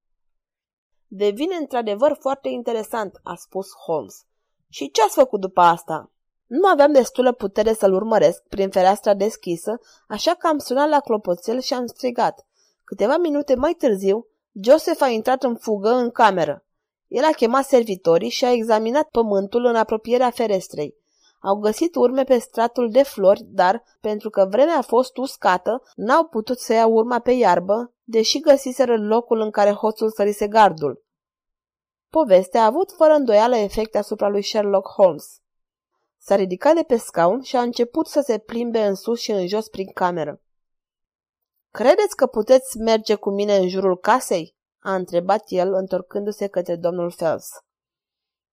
Devine 1.06 1.54
într-adevăr 1.54 2.16
foarte 2.20 2.48
interesant, 2.48 3.20
a 3.22 3.34
spus 3.34 3.66
Holmes. 3.86 4.26
Și 4.68 4.90
ce 4.90 5.02
ați 5.02 5.14
făcut 5.14 5.40
după 5.40 5.60
asta? 5.60 6.10
Nu 6.46 6.68
aveam 6.68 6.92
destulă 6.92 7.32
putere 7.32 7.72
să-l 7.72 7.92
urmăresc 7.92 8.42
prin 8.42 8.70
fereastra 8.70 9.14
deschisă, 9.14 9.80
așa 10.08 10.34
că 10.34 10.46
am 10.46 10.58
sunat 10.58 10.88
la 10.88 11.00
clopoțel 11.00 11.60
și 11.60 11.74
am 11.74 11.86
strigat. 11.86 12.46
Câteva 12.84 13.16
minute 13.16 13.54
mai 13.54 13.72
târziu, 13.72 14.26
Joseph 14.52 15.02
a 15.02 15.08
intrat 15.08 15.42
în 15.42 15.56
fugă 15.56 15.90
în 15.90 16.10
cameră. 16.10 16.64
El 17.08 17.24
a 17.24 17.30
chemat 17.30 17.64
servitorii 17.64 18.28
și 18.28 18.44
a 18.44 18.52
examinat 18.52 19.08
pământul 19.08 19.64
în 19.64 19.76
apropierea 19.76 20.30
ferestrei. 20.30 20.96
Au 21.40 21.56
găsit 21.56 21.94
urme 21.94 22.24
pe 22.24 22.38
stratul 22.38 22.90
de 22.90 23.02
flori, 23.02 23.42
dar, 23.44 23.82
pentru 24.00 24.30
că 24.30 24.46
vremea 24.50 24.78
a 24.78 24.82
fost 24.82 25.16
uscată, 25.16 25.82
n-au 25.94 26.24
putut 26.24 26.58
să 26.58 26.72
ia 26.72 26.86
urma 26.86 27.18
pe 27.18 27.32
iarbă, 27.32 27.92
deși 28.04 28.40
găsiseră 28.40 28.96
locul 28.96 29.40
în 29.40 29.50
care 29.50 29.70
hoțul 29.70 30.10
sărise 30.10 30.48
gardul. 30.48 31.04
Povestea 32.10 32.62
a 32.62 32.66
avut 32.66 32.92
fără 32.92 33.12
îndoială 33.12 33.56
efecte 33.56 33.98
asupra 33.98 34.28
lui 34.28 34.42
Sherlock 34.42 34.88
Holmes. 34.88 35.40
S-a 36.28 36.34
ridicat 36.34 36.74
de 36.74 36.82
pe 36.82 36.96
scaun 36.96 37.42
și 37.42 37.56
a 37.56 37.60
început 37.60 38.06
să 38.06 38.20
se 38.20 38.38
plimbe 38.38 38.84
în 38.84 38.94
sus 38.94 39.20
și 39.20 39.30
în 39.30 39.46
jos 39.46 39.68
prin 39.68 39.92
cameră. 39.92 40.42
Credeți 41.70 42.16
că 42.16 42.26
puteți 42.26 42.78
merge 42.78 43.14
cu 43.14 43.30
mine 43.30 43.56
în 43.56 43.68
jurul 43.68 43.98
casei?" 43.98 44.56
a 44.78 44.94
întrebat 44.94 45.44
el, 45.46 45.72
întorcându-se 45.72 46.46
către 46.46 46.76
domnul 46.76 47.12
Phelps. 47.12 47.48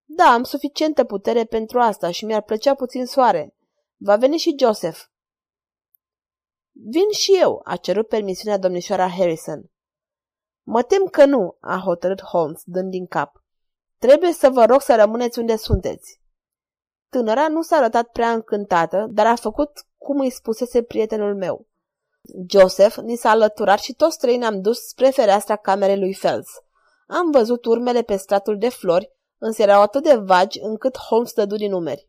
Da, 0.04 0.24
am 0.24 0.44
suficientă 0.44 1.04
putere 1.04 1.46
pentru 1.46 1.80
asta 1.80 2.12
și 2.12 2.26
mi-ar 2.26 2.42
plăcea 2.42 2.76
puțin 2.76 3.06
soare. 3.06 3.56
Va 3.96 4.16
veni 4.16 4.38
și 4.38 4.56
Joseph. 4.60 5.00
Vin 6.72 7.12
și 7.12 7.38
eu, 7.42 7.62
a 7.64 7.76
cerut 7.76 8.08
permisiunea 8.08 8.58
domnișoara 8.58 9.10
Harrison. 9.10 9.72
Mă 10.64 10.84
tem 10.84 11.06
că 11.06 11.26
nu, 11.26 11.58
a 11.60 11.82
hotărât 11.84 12.22
Holmes, 12.22 12.62
dând 12.66 12.90
din 12.90 13.06
cap. 13.06 13.44
Trebuie 13.98 14.34
să 14.34 14.50
vă 14.50 14.66
rog 14.66 14.82
să 14.82 14.96
rămâneți 14.96 15.40
unde 15.40 15.56
sunteți. 15.56 16.23
Tânăra 17.14 17.48
nu 17.48 17.62
s-a 17.62 17.76
arătat 17.76 18.08
prea 18.08 18.32
încântată, 18.32 19.08
dar 19.10 19.26
a 19.26 19.36
făcut 19.36 19.86
cum 19.98 20.20
îi 20.20 20.30
spusese 20.30 20.84
prietenul 20.84 21.36
meu. 21.36 21.68
Joseph 22.50 22.96
ni 22.96 23.16
s-a 23.16 23.30
alăturat 23.30 23.80
și 23.80 23.94
toți 23.94 24.18
trei 24.18 24.38
ne-am 24.38 24.62
dus 24.62 24.80
spre 24.88 25.10
fereastra 25.10 25.56
camerei 25.56 26.00
lui 26.00 26.14
Fels. 26.14 26.48
Am 27.08 27.32
văzut 27.32 27.66
urmele 27.66 28.02
pe 28.02 28.16
stratul 28.16 28.58
de 28.58 28.70
flori, 28.70 29.12
însă 29.38 29.62
erau 29.62 29.82
atât 29.82 30.04
de 30.04 30.16
vagi 30.16 30.60
încât 30.62 30.98
Holmes 30.98 31.34
dădu 31.34 31.56
din 31.56 31.70
numeri. 31.70 32.08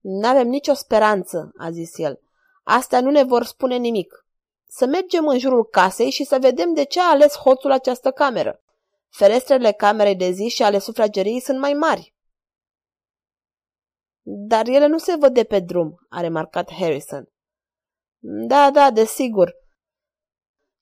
N-avem 0.00 0.48
nicio 0.48 0.74
speranță, 0.74 1.52
a 1.56 1.70
zis 1.70 1.98
el. 1.98 2.20
Astea 2.64 3.00
nu 3.00 3.10
ne 3.10 3.22
vor 3.22 3.44
spune 3.44 3.76
nimic. 3.76 4.26
Să 4.68 4.86
mergem 4.86 5.26
în 5.26 5.38
jurul 5.38 5.64
casei 5.64 6.10
și 6.10 6.24
să 6.24 6.38
vedem 6.40 6.74
de 6.74 6.84
ce 6.84 7.00
a 7.00 7.10
ales 7.10 7.36
hoțul 7.36 7.70
această 7.70 8.10
cameră. 8.10 8.62
Ferestrele 9.08 9.72
camerei 9.72 10.16
de 10.16 10.30
zi 10.30 10.48
și 10.48 10.62
ale 10.62 10.78
sufrageriei 10.78 11.40
sunt 11.40 11.58
mai 11.58 11.72
mari. 11.72 12.14
Dar 14.28 14.66
ele 14.66 14.86
nu 14.86 14.98
se 14.98 15.16
văd 15.16 15.34
de 15.34 15.44
pe 15.44 15.60
drum, 15.60 16.06
a 16.08 16.20
remarcat 16.20 16.72
Harrison. 16.72 17.28
Da, 18.18 18.70
da, 18.70 18.90
desigur. 18.90 19.54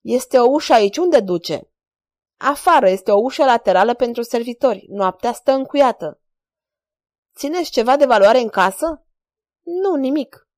Este 0.01 0.39
o 0.39 0.51
ușă 0.51 0.73
aici, 0.73 0.97
unde 0.97 1.21
duce? 1.21 1.71
Afară 2.37 2.89
este 2.89 3.11
o 3.11 3.21
ușă 3.21 3.45
laterală 3.45 3.95
pentru 3.95 4.23
servitori. 4.23 4.87
Noaptea 4.89 5.33
stă 5.33 5.53
încuiată. 5.53 6.21
Țineți 7.37 7.71
ceva 7.71 7.97
de 7.97 8.07
valoare 8.07 8.39
în 8.39 8.49
casă? 8.49 9.07
Nu, 9.63 9.95
nimic. 9.95 10.49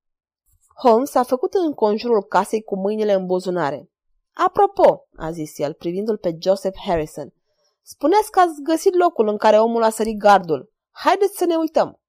Holmes 0.83 1.15
a 1.15 1.23
făcut 1.23 1.55
în 1.55 1.73
conjurul 1.73 2.23
casei 2.23 2.63
cu 2.63 2.77
mâinile 2.77 3.13
în 3.13 3.27
buzunare. 3.27 3.91
Apropo, 4.33 5.09
a 5.17 5.31
zis 5.31 5.59
el, 5.59 5.73
privindu-l 5.73 6.19
pe 6.19 6.37
Joseph 6.41 6.79
Harrison, 6.87 7.35
spuneți 7.83 8.31
că 8.31 8.41
ați 8.41 8.63
găsit 8.63 8.95
locul 8.95 9.29
în 9.29 9.37
care 9.37 9.59
omul 9.59 9.83
a 9.83 9.91
sărit 9.91 10.19
gardul. 10.19 10.73
Haideți 10.91 11.37
să 11.37 11.45
ne 11.45 11.57
uităm. 11.57 12.01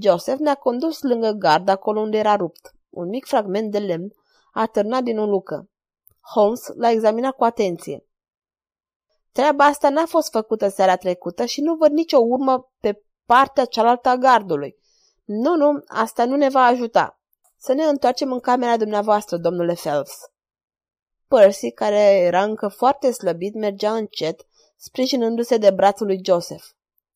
Joseph 0.00 0.38
ne-a 0.38 0.54
condus 0.54 1.02
lângă 1.02 1.30
gard, 1.30 1.68
acolo 1.68 2.00
unde 2.00 2.18
era 2.18 2.36
rupt. 2.36 2.74
Un 2.90 3.08
mic 3.08 3.26
fragment 3.26 3.70
de 3.70 3.78
lemn 3.78 4.12
a 4.52 4.66
târnat 4.66 5.02
din 5.02 5.18
o 5.18 5.26
lucă. 5.26 5.70
Holmes 6.34 6.66
l-a 6.74 6.90
examinat 6.90 7.36
cu 7.36 7.44
atenție. 7.44 8.06
Treaba 9.32 9.64
asta 9.64 9.90
n-a 9.90 10.06
fost 10.06 10.30
făcută 10.30 10.68
seara 10.68 10.96
trecută 10.96 11.44
și 11.44 11.60
nu 11.60 11.74
văd 11.74 11.92
nicio 11.92 12.18
urmă 12.18 12.70
pe 12.80 13.02
partea 13.26 13.64
cealaltă 13.64 14.08
a 14.08 14.16
gardului. 14.16 14.76
Nu, 15.24 15.56
nu, 15.56 15.82
asta 15.86 16.24
nu 16.24 16.36
ne 16.36 16.48
va 16.48 16.64
ajuta. 16.64 17.20
Să 17.56 17.72
ne 17.72 17.84
întoarcem 17.84 18.32
în 18.32 18.40
camera 18.40 18.76
dumneavoastră, 18.76 19.36
domnule 19.36 19.74
Phelps. 19.74 20.12
Percy, 21.28 21.70
care 21.70 22.00
era 22.00 22.42
încă 22.42 22.68
foarte 22.68 23.10
slăbit, 23.10 23.54
mergea 23.54 23.94
încet, 23.94 24.46
sprijinându-se 24.76 25.56
de 25.56 25.70
brațul 25.70 26.06
lui 26.06 26.20
Joseph. 26.24 26.64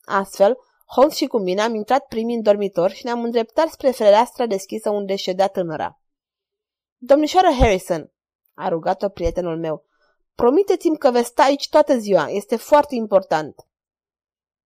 Astfel, 0.04 0.56
Holmes 0.86 1.14
și 1.14 1.26
cu 1.26 1.38
mine 1.38 1.60
am 1.60 1.74
intrat 1.74 2.06
primii 2.06 2.36
în 2.36 2.42
dormitor 2.42 2.90
și 2.90 3.04
ne-am 3.04 3.22
îndreptat 3.22 3.68
spre 3.68 3.90
fereastra 3.90 4.46
deschisă 4.46 4.90
unde 4.90 5.16
ședea 5.16 5.48
tânăra. 5.48 6.00
Domnișoară 6.96 7.48
Harrison, 7.58 8.12
a 8.54 8.68
rugat-o 8.68 9.08
prietenul 9.08 9.58
meu, 9.58 9.84
promiteți-mi 10.34 10.98
că 10.98 11.10
veți 11.10 11.28
sta 11.28 11.42
aici 11.42 11.68
toată 11.68 11.98
ziua, 11.98 12.28
este 12.28 12.56
foarte 12.56 12.94
important. 12.94 13.66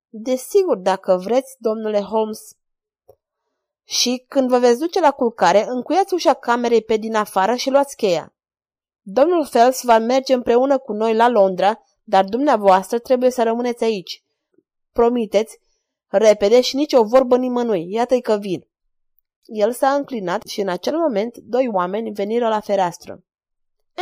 Desigur, 0.09 0.77
dacă 0.77 1.17
vreți, 1.17 1.57
domnule 1.59 2.01
Holmes. 2.01 2.57
Și 3.85 4.25
când 4.29 4.49
vă 4.49 4.59
veți 4.59 4.79
duce 4.79 5.01
la 5.01 5.11
culcare, 5.11 5.65
încuiați 5.69 6.15
ușa 6.15 6.35
camerei 6.35 6.83
pe 6.83 6.97
din 6.97 7.15
afară 7.15 7.55
și 7.55 7.71
luați 7.71 7.97
cheia. 7.97 8.35
Domnul 9.01 9.47
Phelps 9.47 9.83
va 9.83 9.99
merge 9.99 10.35
împreună 10.35 10.79
cu 10.79 10.93
noi 10.93 11.15
la 11.15 11.29
Londra, 11.29 11.83
dar 12.05 12.25
dumneavoastră 12.25 12.99
trebuie 12.99 13.31
să 13.31 13.43
rămâneți 13.43 13.85
aici. 13.85 14.25
Promiteți 14.93 15.59
Repede 16.11 16.61
și 16.61 16.77
nici 16.77 16.93
o 16.93 17.05
vorbă 17.05 17.37
nimănui, 17.37 17.93
iată-i 17.93 18.21
că 18.21 18.37
vin. 18.37 18.69
El 19.45 19.73
s-a 19.73 19.95
înclinat 19.95 20.43
și 20.43 20.61
în 20.61 20.69
acel 20.69 20.97
moment 20.97 21.37
doi 21.37 21.69
oameni 21.73 22.13
veniră 22.13 22.49
la 22.49 22.61
fereastră. 22.61 23.25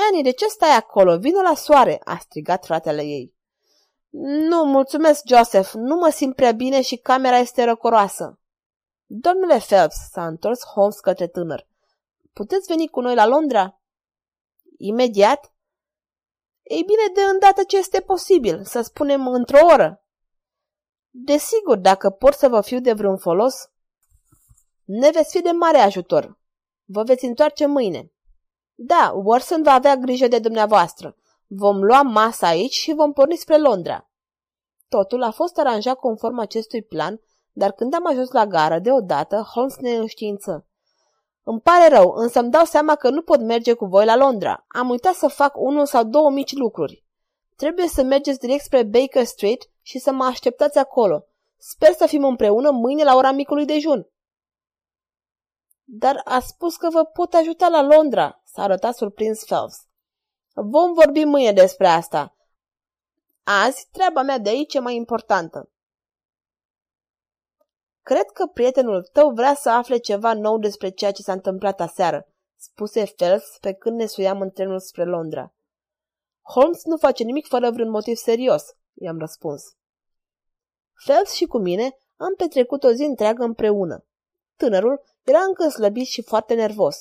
Annie, 0.08 0.22
de 0.22 0.30
ce 0.30 0.46
stai 0.46 0.76
acolo? 0.76 1.18
Vino 1.18 1.40
la 1.40 1.54
soare!" 1.54 2.00
a 2.04 2.18
strigat 2.18 2.64
fratele 2.64 3.02
ei. 3.02 3.34
Nu, 4.48 4.64
mulțumesc, 4.64 5.22
Joseph, 5.26 5.70
nu 5.74 5.96
mă 5.96 6.08
simt 6.08 6.34
prea 6.34 6.52
bine 6.52 6.82
și 6.82 6.96
camera 6.96 7.36
este 7.36 7.64
răcoroasă. 7.64 8.38
Domnule 9.06 9.58
Phelps, 9.58 9.96
s-a 10.10 10.26
întors 10.26 10.64
Holmes 10.64 11.00
către 11.00 11.26
tânăr. 11.26 11.66
Puteți 12.32 12.66
veni 12.66 12.88
cu 12.88 13.00
noi 13.00 13.14
la 13.14 13.26
Londra? 13.26 13.80
Imediat? 14.78 15.52
Ei 16.62 16.82
bine, 16.82 17.02
de 17.14 17.20
îndată 17.32 17.62
ce 17.62 17.76
este 17.76 18.00
posibil, 18.00 18.64
să 18.64 18.80
spunem 18.80 19.26
într-o 19.26 19.66
oră. 19.72 20.02
Desigur, 21.20 21.76
dacă 21.76 22.10
pot 22.10 22.34
să 22.34 22.48
vă 22.48 22.60
fiu 22.60 22.80
de 22.80 22.92
vreun 22.92 23.16
folos, 23.16 23.70
ne 24.84 25.10
veți 25.10 25.36
fi 25.36 25.42
de 25.42 25.50
mare 25.50 25.78
ajutor. 25.78 26.38
Vă 26.84 27.02
veți 27.02 27.24
întoarce 27.24 27.66
mâine. 27.66 28.12
Da, 28.74 29.12
Warson 29.24 29.62
va 29.62 29.72
avea 29.72 29.96
grijă 29.96 30.28
de 30.28 30.38
dumneavoastră. 30.38 31.16
Vom 31.46 31.84
lua 31.84 32.02
masa 32.02 32.46
aici 32.46 32.72
și 32.72 32.94
vom 32.94 33.12
porni 33.12 33.36
spre 33.36 33.58
Londra. 33.58 34.10
Totul 34.88 35.22
a 35.22 35.30
fost 35.30 35.58
aranjat 35.58 35.98
conform 35.98 36.38
acestui 36.38 36.82
plan, 36.82 37.20
dar 37.52 37.72
când 37.72 37.94
am 37.94 38.06
ajuns 38.06 38.30
la 38.30 38.46
gară, 38.46 38.78
deodată, 38.78 39.48
Holmes 39.54 39.76
ne 39.76 39.96
înștiință. 39.96 40.66
Îmi 41.42 41.60
pare 41.60 41.88
rău, 41.88 42.12
însă 42.14 42.40
îmi 42.40 42.50
dau 42.50 42.64
seama 42.64 42.94
că 42.94 43.10
nu 43.10 43.22
pot 43.22 43.40
merge 43.40 43.72
cu 43.72 43.86
voi 43.86 44.04
la 44.04 44.16
Londra. 44.16 44.64
Am 44.68 44.88
uitat 44.88 45.14
să 45.14 45.28
fac 45.28 45.56
unul 45.56 45.86
sau 45.86 46.04
două 46.04 46.30
mici 46.30 46.52
lucruri. 46.52 47.04
Trebuie 47.56 47.88
să 47.88 48.02
mergeți 48.02 48.38
direct 48.38 48.64
spre 48.64 48.82
Baker 48.82 49.24
Street 49.24 49.70
și 49.88 49.98
să 49.98 50.12
mă 50.12 50.24
așteptați 50.24 50.78
acolo. 50.78 51.24
Sper 51.56 51.92
să 51.92 52.06
fim 52.06 52.24
împreună 52.24 52.70
mâine 52.70 53.04
la 53.04 53.14
ora 53.14 53.32
micului 53.32 53.64
dejun. 53.64 54.08
Dar 55.84 56.20
a 56.24 56.40
spus 56.40 56.76
că 56.76 56.88
vă 56.90 57.04
pot 57.04 57.34
ajuta 57.34 57.68
la 57.68 57.82
Londra, 57.82 58.42
s-a 58.44 58.62
arătat 58.62 58.96
surprins 58.96 59.44
Phelps. 59.44 59.86
Vom 60.54 60.92
vorbi 60.92 61.24
mâine 61.24 61.52
despre 61.52 61.86
asta. 61.86 62.36
Azi, 63.42 63.88
treaba 63.92 64.22
mea 64.22 64.38
de 64.38 64.48
aici 64.48 64.74
e 64.74 64.78
mai 64.78 64.94
importantă. 64.94 65.70
Cred 68.02 68.30
că 68.34 68.46
prietenul 68.46 69.08
tău 69.12 69.30
vrea 69.30 69.54
să 69.54 69.70
afle 69.70 69.96
ceva 69.96 70.34
nou 70.34 70.58
despre 70.58 70.90
ceea 70.90 71.12
ce 71.12 71.22
s-a 71.22 71.32
întâmplat 71.32 71.80
aseară, 71.80 72.28
spuse 72.56 73.12
Phelps 73.16 73.58
pe 73.60 73.72
când 73.72 73.96
ne 73.96 74.06
suiam 74.06 74.40
în 74.40 74.50
trenul 74.50 74.80
spre 74.80 75.04
Londra. 75.04 75.52
Holmes 76.42 76.84
nu 76.84 76.96
face 76.96 77.22
nimic 77.22 77.46
fără 77.46 77.70
vreun 77.70 77.90
motiv 77.90 78.16
serios, 78.16 78.62
i-am 78.94 79.18
răspuns. 79.18 79.77
Phelps 81.04 81.32
și 81.32 81.44
cu 81.44 81.58
mine 81.58 81.96
am 82.16 82.34
petrecut 82.36 82.84
o 82.84 82.92
zi 82.92 83.02
întreagă 83.02 83.44
împreună. 83.44 84.04
Tânărul 84.56 85.00
era 85.24 85.38
încă 85.38 85.68
slăbit 85.68 86.06
și 86.06 86.22
foarte 86.22 86.54
nervos. 86.54 86.96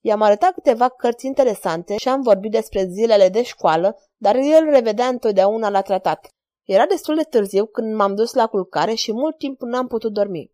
I-am 0.00 0.22
arătat 0.22 0.54
câteva 0.54 0.88
cărți 0.88 1.26
interesante 1.26 1.96
și 1.96 2.08
am 2.08 2.22
vorbit 2.22 2.50
despre 2.50 2.86
zilele 2.86 3.28
de 3.28 3.42
școală, 3.42 3.96
dar 4.16 4.36
el 4.36 4.64
revedea 4.64 5.06
întotdeauna 5.06 5.68
la 5.68 5.80
tratat. 5.80 6.34
Era 6.62 6.86
destul 6.86 7.14
de 7.14 7.22
târziu 7.22 7.66
când 7.66 7.94
m-am 7.94 8.14
dus 8.14 8.32
la 8.32 8.46
culcare 8.46 8.94
și 8.94 9.12
mult 9.12 9.38
timp 9.38 9.60
n-am 9.60 9.86
putut 9.86 10.12
dormi. 10.12 10.52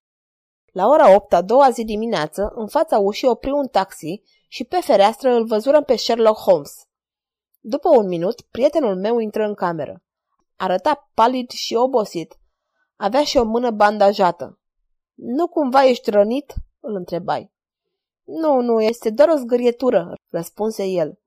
La 0.72 0.86
ora 0.86 1.14
8 1.14 1.32
a 1.32 1.42
doua 1.42 1.70
zi 1.70 1.84
dimineață, 1.84 2.52
în 2.54 2.68
fața 2.68 2.98
ușii 2.98 3.28
opri 3.28 3.50
un 3.50 3.66
taxi 3.66 4.22
și 4.48 4.64
pe 4.64 4.80
fereastră 4.80 5.30
îl 5.30 5.46
văzurăm 5.46 5.82
pe 5.82 5.96
Sherlock 5.96 6.38
Holmes. 6.38 6.72
După 7.60 7.88
un 7.96 8.06
minut, 8.06 8.40
prietenul 8.40 8.96
meu 8.96 9.18
intră 9.18 9.44
în 9.44 9.54
cameră. 9.54 10.02
Arăta 10.56 11.10
palid 11.14 11.50
și 11.50 11.74
obosit. 11.74 12.39
Avea 13.02 13.24
și 13.24 13.36
o 13.36 13.44
mână 13.44 13.70
bandajată. 13.70 14.58
Nu 15.14 15.48
cumva 15.48 15.84
ești 15.84 16.10
rănit?" 16.10 16.54
îl 16.80 16.94
întrebai. 16.94 17.52
Nu, 18.24 18.60
nu, 18.60 18.80
este 18.80 19.10
doar 19.10 19.28
o 19.28 19.36
zgârietură," 19.36 20.14
răspunse 20.28 20.84
el. 20.84 21.18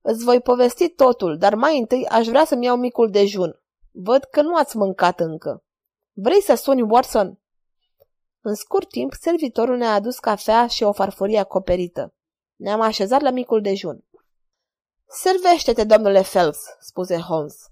Îți 0.00 0.24
voi 0.24 0.40
povesti 0.40 0.88
totul, 0.88 1.38
dar 1.38 1.54
mai 1.54 1.78
întâi 1.78 2.06
aș 2.06 2.26
vrea 2.26 2.44
să-mi 2.44 2.64
iau 2.64 2.76
micul 2.76 3.10
dejun. 3.10 3.60
Văd 3.90 4.24
că 4.24 4.42
nu 4.42 4.56
ați 4.56 4.76
mâncat 4.76 5.20
încă. 5.20 5.64
Vrei 6.12 6.40
să 6.40 6.54
suni 6.54 6.82
Watson?" 6.82 7.38
În 8.40 8.54
scurt 8.54 8.88
timp, 8.88 9.12
servitorul 9.12 9.76
ne-a 9.76 9.94
adus 9.94 10.18
cafea 10.18 10.66
și 10.66 10.82
o 10.82 10.92
farfurie 10.92 11.38
acoperită. 11.38 12.14
Ne-am 12.56 12.80
așezat 12.80 13.20
la 13.20 13.30
micul 13.30 13.60
dejun. 13.60 14.04
Servește-te, 15.06 15.84
domnule 15.84 16.20
Phelps, 16.20 16.58
spuse 16.80 17.18
Holmes. 17.18 17.70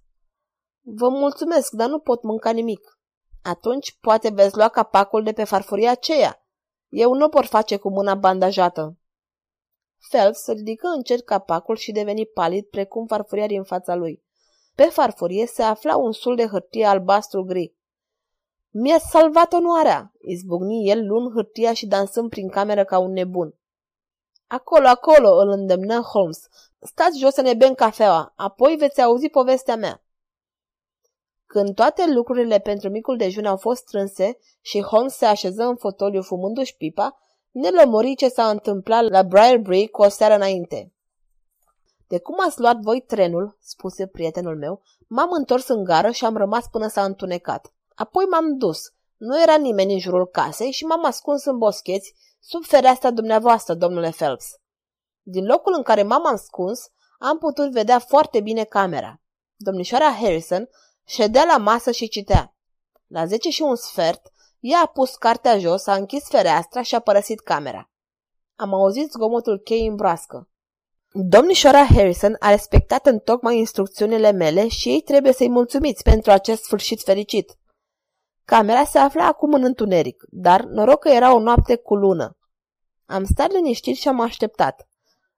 Vă 0.81 1.09
mulțumesc, 1.09 1.73
dar 1.73 1.88
nu 1.88 1.99
pot 1.99 2.23
mânca 2.23 2.51
nimic. 2.51 2.92
Atunci 3.43 3.99
poate 4.01 4.31
veți 4.31 4.57
lua 4.57 4.69
capacul 4.69 5.23
de 5.23 5.33
pe 5.33 5.45
farfuria 5.45 5.91
aceea. 5.91 6.47
Eu 6.89 7.15
nu 7.15 7.29
pot 7.29 7.47
face 7.47 7.77
cu 7.77 7.91
mâna 7.91 8.15
bandajată. 8.15 8.97
Phelps 10.09 10.47
ridică 10.47 10.87
încet 10.87 11.25
capacul 11.25 11.77
și 11.77 11.93
deveni 11.93 12.27
palid 12.27 12.65
precum 12.65 13.07
farfuria 13.07 13.47
din 13.47 13.63
fața 13.63 13.95
lui. 13.95 14.23
Pe 14.75 14.83
farfurie 14.83 15.47
se 15.47 15.63
afla 15.63 15.97
un 15.97 16.13
sul 16.13 16.37
de 16.37 16.47
hârtie 16.47 16.85
albastru-gri. 16.85 17.75
Mi-a 18.71 18.99
salvat 18.99 19.53
onoarea, 19.53 20.13
izbucni 20.21 20.91
el 20.91 21.07
luând 21.07 21.33
hârtia 21.33 21.73
și 21.73 21.87
dansând 21.87 22.31
prin 22.31 22.49
cameră 22.49 22.85
ca 22.85 22.99
un 22.99 23.13
nebun. 23.13 23.55
Acolo, 24.47 24.87
acolo, 24.87 25.29
îl 25.37 25.49
îndemnă 25.49 26.01
Holmes. 26.01 26.49
Stați 26.79 27.19
jos 27.19 27.33
să 27.33 27.41
ne 27.41 27.55
bem 27.55 27.75
cafeaua, 27.75 28.33
apoi 28.37 28.77
veți 28.77 29.01
auzi 29.01 29.29
povestea 29.29 29.77
mea. 29.77 30.02
Când 31.53 31.75
toate 31.75 32.12
lucrurile 32.12 32.59
pentru 32.59 32.88
micul 32.88 33.17
dejun 33.17 33.47
au 33.47 33.57
fost 33.57 33.81
strânse 33.87 34.38
și 34.61 34.83
Holmes 34.83 35.15
se 35.15 35.25
așeză 35.25 35.62
în 35.62 35.77
fotoliu 35.77 36.23
fumându-și 36.23 36.77
pipa, 36.77 37.19
ne 37.51 37.69
lămuri 37.69 38.15
ce 38.15 38.29
s-a 38.29 38.51
întâmplat 38.51 39.09
la 39.09 39.23
Briarbury 39.23 39.88
cu 39.88 40.03
o 40.03 40.09
seară 40.09 40.35
înainte. 40.35 40.93
De 42.07 42.19
cum 42.19 42.37
ați 42.47 42.61
luat 42.61 42.77
voi 42.81 43.01
trenul, 43.01 43.57
spuse 43.61 44.07
prietenul 44.07 44.57
meu, 44.57 44.83
m-am 45.07 45.29
întors 45.33 45.69
în 45.69 45.85
gară 45.85 46.11
și 46.11 46.25
am 46.25 46.37
rămas 46.37 46.69
până 46.69 46.87
s-a 46.87 47.05
întunecat. 47.05 47.73
Apoi 47.95 48.25
m-am 48.25 48.57
dus. 48.57 48.93
Nu 49.17 49.43
era 49.43 49.57
nimeni 49.57 49.93
în 49.93 49.99
jurul 49.99 50.27
casei 50.27 50.71
și 50.71 50.85
m-am 50.85 51.05
ascuns 51.05 51.45
în 51.45 51.59
boscheți 51.59 52.15
sub 52.41 52.65
fereastra 52.65 53.11
dumneavoastră, 53.11 53.75
domnule 53.75 54.11
Phelps. 54.11 54.47
Din 55.23 55.47
locul 55.47 55.75
în 55.77 55.83
care 55.83 56.03
m-am 56.03 56.27
ascuns, 56.27 56.91
am 57.19 57.38
putut 57.38 57.71
vedea 57.71 57.99
foarte 57.99 58.41
bine 58.41 58.65
camera. 58.65 59.21
Domnișoara 59.57 60.11
Harrison 60.11 60.69
ședea 61.05 61.45
la 61.45 61.57
masă 61.57 61.91
și 61.91 62.09
citea. 62.09 62.55
La 63.07 63.27
zece 63.27 63.51
și 63.51 63.62
un 63.62 63.77
sfert, 63.77 64.33
ea 64.61 64.81
a 64.83 64.87
pus 64.87 65.15
cartea 65.15 65.59
jos, 65.59 65.87
a 65.87 65.95
închis 65.95 66.29
fereastra 66.29 66.83
și 66.83 66.95
a 66.95 67.01
părăsit 67.01 67.41
camera. 67.41 67.91
Am 68.57 68.75
auzit 68.75 69.11
zgomotul 69.11 69.59
cheii 69.59 69.87
în 69.87 69.97
broască. 69.97 70.49
Domnișoara 71.15 71.85
Harrison 71.85 72.37
a 72.38 72.51
respectat 72.51 73.07
în 73.07 73.19
tocmai 73.19 73.59
instrucțiunile 73.59 74.31
mele 74.31 74.69
și 74.69 74.88
ei 74.88 75.01
trebuie 75.01 75.33
să-i 75.33 75.49
mulțumiți 75.49 76.03
pentru 76.03 76.31
acest 76.31 76.62
sfârșit 76.62 77.03
fericit. 77.03 77.57
Camera 78.45 78.85
se 78.85 78.99
afla 78.99 79.27
acum 79.27 79.53
în 79.53 79.65
întuneric, 79.65 80.25
dar 80.29 80.62
noroc 80.62 81.01
că 81.01 81.09
era 81.09 81.35
o 81.35 81.38
noapte 81.38 81.77
cu 81.77 81.95
lună. 81.95 82.37
Am 83.07 83.25
stat 83.25 83.51
liniștit 83.53 83.97
și 83.97 84.09
am 84.09 84.21
așteptat. 84.21 84.88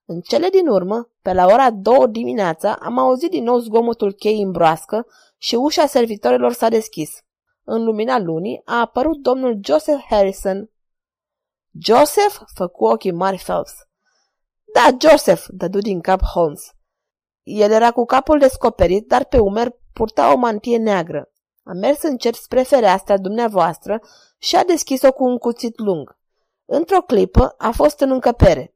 În 0.06 0.20
cele 0.20 0.48
din 0.48 0.66
urmă, 0.66 1.10
pe 1.22 1.32
la 1.32 1.46
ora 1.46 1.70
două 1.70 2.06
dimineața, 2.06 2.74
am 2.74 2.98
auzit 2.98 3.30
din 3.30 3.44
nou 3.44 3.58
zgomotul 3.58 4.12
cheii 4.12 4.42
în 4.42 4.50
broască 4.50 5.06
și 5.38 5.54
ușa 5.54 5.86
servitorilor 5.86 6.52
s-a 6.52 6.68
deschis. 6.68 7.10
În 7.64 7.84
lumina 7.84 8.18
lunii 8.18 8.62
a 8.64 8.80
apărut 8.80 9.16
domnul 9.22 9.58
Joseph 9.62 10.04
Harrison. 10.08 10.70
Joseph? 11.80 12.36
făcu 12.54 12.84
ochii 12.84 13.12
mari 13.12 13.36
Phelps. 13.36 13.72
Da, 14.74 15.08
Joseph, 15.08 15.44
dădu 15.48 15.78
din 15.78 16.00
cap 16.00 16.20
Holmes. 16.22 16.72
El 17.42 17.70
era 17.70 17.90
cu 17.90 18.04
capul 18.04 18.38
descoperit, 18.38 19.08
dar 19.08 19.24
pe 19.24 19.38
umer 19.38 19.76
purta 19.92 20.32
o 20.32 20.36
mantie 20.36 20.78
neagră. 20.78 21.28
A 21.62 21.72
mers 21.72 22.02
încet 22.02 22.34
spre 22.34 22.62
fereastra 22.62 23.18
dumneavoastră 23.18 24.00
și 24.38 24.56
a 24.56 24.64
deschis-o 24.64 25.12
cu 25.12 25.24
un 25.24 25.38
cuțit 25.38 25.78
lung. 25.78 26.18
Într-o 26.64 27.00
clipă 27.00 27.54
a 27.58 27.70
fost 27.70 28.00
în 28.00 28.10
încăpere. 28.10 28.73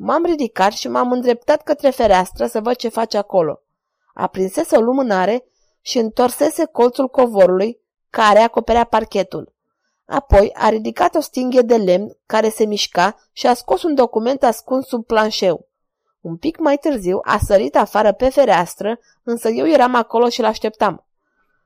M-am 0.00 0.24
ridicat 0.24 0.72
și 0.72 0.88
m-am 0.88 1.12
îndreptat 1.12 1.62
către 1.62 1.90
fereastră 1.90 2.46
să 2.46 2.60
văd 2.60 2.76
ce 2.76 2.88
face 2.88 3.16
acolo. 3.16 3.60
Aprinsese 4.14 4.76
o 4.76 4.80
lumânare 4.80 5.44
și 5.80 5.98
întorsese 5.98 6.64
colțul 6.64 7.08
covorului 7.08 7.80
care 8.10 8.38
acoperea 8.38 8.84
parchetul. 8.84 9.52
Apoi 10.06 10.52
a 10.54 10.68
ridicat 10.68 11.14
o 11.14 11.20
stinghe 11.20 11.60
de 11.60 11.76
lemn 11.76 12.16
care 12.26 12.48
se 12.48 12.64
mișca 12.64 13.16
și 13.32 13.46
a 13.46 13.54
scos 13.54 13.82
un 13.82 13.94
document 13.94 14.42
ascuns 14.42 14.86
sub 14.86 15.06
planșeu. 15.06 15.68
Un 16.20 16.36
pic 16.36 16.58
mai 16.58 16.76
târziu 16.76 17.18
a 17.22 17.38
sărit 17.38 17.76
afară 17.76 18.12
pe 18.12 18.28
fereastră, 18.28 18.98
însă 19.22 19.48
eu 19.48 19.66
eram 19.66 19.94
acolo 19.94 20.28
și 20.28 20.40
l-așteptam. 20.40 21.06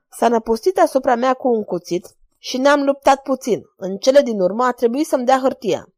S-a 0.09 0.27
năpustit 0.27 0.79
asupra 0.79 1.15
mea 1.15 1.33
cu 1.33 1.47
un 1.47 1.63
cuțit 1.63 2.15
și 2.37 2.57
ne-am 2.57 2.83
luptat 2.83 3.21
puțin. 3.21 3.61
În 3.77 3.97
cele 3.97 4.21
din 4.21 4.39
urmă 4.39 4.63
a 4.63 4.71
trebuit 4.71 5.07
să-mi 5.07 5.25
dea 5.25 5.39
hârtia. 5.39 5.92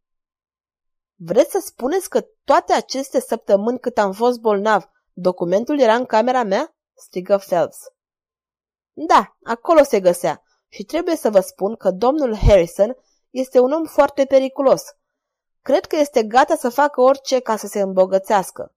Vreți 1.18 1.52
să 1.52 1.62
spuneți 1.66 2.10
că 2.10 2.26
toate 2.44 2.74
aceste 2.74 3.20
săptămâni 3.20 3.80
cât 3.80 3.98
am 3.98 4.12
fost 4.12 4.40
bolnav, 4.40 4.90
documentul 5.14 5.80
era 5.80 5.96
în 5.96 6.06
camera 6.06 6.44
mea? 6.44 6.76
strigă 6.94 7.38
Phelps. 7.38 7.78
Da, 8.94 9.38
acolo 9.44 9.84
se 9.84 10.00
găsea 10.00 10.44
și 10.68 10.84
trebuie 10.84 11.16
să 11.16 11.30
vă 11.30 11.40
spun 11.40 11.76
că 11.76 11.92
domnul 11.92 12.36
Harrison 12.36 12.96
este 13.30 13.60
un 13.60 13.72
om 13.72 13.84
foarte 13.86 14.26
periculos. 14.26 14.84
Cred 15.62 15.86
că 15.86 15.96
este 15.96 16.24
gata 16.24 16.56
să 16.56 16.70
facă 16.70 17.02
orice 17.02 17.40
ca 17.40 17.56
să 17.56 17.68
se 17.68 17.80
îmbogățească. 17.80 18.76